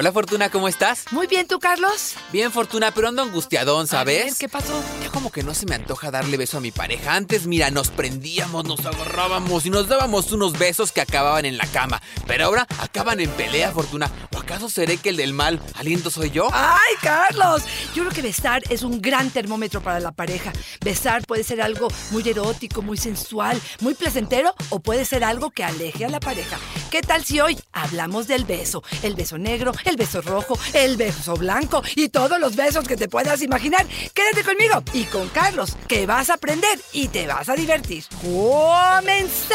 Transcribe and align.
Hola 0.00 0.12
Fortuna, 0.12 0.48
¿cómo 0.48 0.68
estás? 0.68 1.06
Muy 1.10 1.26
bien, 1.26 1.48
¿tú, 1.48 1.58
Carlos? 1.58 2.14
Bien, 2.30 2.52
Fortuna, 2.52 2.92
pero 2.92 3.08
ando 3.08 3.20
angustiadón, 3.20 3.88
¿sabes? 3.88 4.22
A 4.22 4.26
ver, 4.26 4.34
¿Qué 4.38 4.48
pasó? 4.48 4.80
Ya 5.02 5.10
como 5.10 5.32
que 5.32 5.42
no 5.42 5.54
se 5.54 5.66
me 5.66 5.74
antoja 5.74 6.12
darle 6.12 6.36
beso 6.36 6.58
a 6.58 6.60
mi 6.60 6.70
pareja. 6.70 7.16
Antes, 7.16 7.48
mira, 7.48 7.68
nos 7.72 7.88
prendíamos, 7.90 8.64
nos 8.64 8.86
agarrábamos 8.86 9.66
y 9.66 9.70
nos 9.70 9.88
dábamos 9.88 10.30
unos 10.30 10.56
besos 10.56 10.92
que 10.92 11.00
acababan 11.00 11.46
en 11.46 11.58
la 11.58 11.66
cama. 11.66 12.00
Pero 12.28 12.44
ahora 12.44 12.64
acaban 12.80 13.18
en 13.18 13.28
pelea, 13.30 13.72
Fortuna. 13.72 14.08
¿O 14.36 14.38
acaso 14.38 14.68
seré 14.68 14.98
que 14.98 15.08
el 15.08 15.16
del 15.16 15.32
mal 15.32 15.60
aliento 15.74 16.10
soy 16.10 16.30
yo? 16.30 16.48
¡Ay, 16.52 16.94
Carlos! 17.02 17.64
Yo 17.92 18.04
creo 18.04 18.14
que 18.14 18.22
besar 18.22 18.62
es 18.70 18.84
un 18.84 19.02
gran 19.02 19.30
termómetro 19.30 19.80
para 19.80 19.98
la 19.98 20.12
pareja. 20.12 20.52
Besar 20.80 21.26
puede 21.26 21.42
ser 21.42 21.60
algo 21.60 21.88
muy 22.12 22.22
erótico, 22.28 22.82
muy 22.82 22.98
sensual, 22.98 23.60
muy 23.80 23.94
placentero 23.94 24.54
o 24.68 24.78
puede 24.78 25.04
ser 25.04 25.24
algo 25.24 25.50
que 25.50 25.64
aleje 25.64 26.04
a 26.04 26.08
la 26.08 26.20
pareja. 26.20 26.56
¿Qué 26.92 27.02
tal 27.02 27.24
si 27.24 27.40
hoy 27.40 27.58
hablamos 27.72 28.28
del 28.28 28.44
beso? 28.44 28.84
El 29.02 29.16
beso 29.16 29.38
negro, 29.38 29.72
el 29.88 29.96
beso 29.96 30.20
rojo, 30.22 30.58
el 30.72 30.96
beso 30.96 31.34
blanco 31.36 31.82
y 31.96 32.08
todos 32.08 32.38
los 32.38 32.56
besos 32.56 32.86
que 32.86 32.96
te 32.96 33.08
puedas 33.08 33.42
imaginar. 33.42 33.86
Quédate 34.14 34.44
conmigo 34.44 34.82
y 34.92 35.04
con 35.04 35.28
Carlos, 35.30 35.76
que 35.88 36.06
vas 36.06 36.30
a 36.30 36.34
aprender 36.34 36.78
y 36.92 37.08
te 37.08 37.26
vas 37.26 37.48
a 37.48 37.54
divertir. 37.54 38.04
¡Comenzamos! 38.20 39.48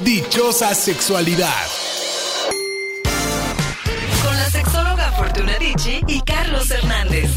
Dichosa 0.00 0.74
sexualidad. 0.74 1.66
Con 4.24 4.36
la 4.36 4.50
sexóloga 4.50 5.12
Fortuna 5.12 5.58
Dicci 5.58 6.00
y 6.06 6.20
Carlos 6.22 6.70
Hernández. 6.70 7.30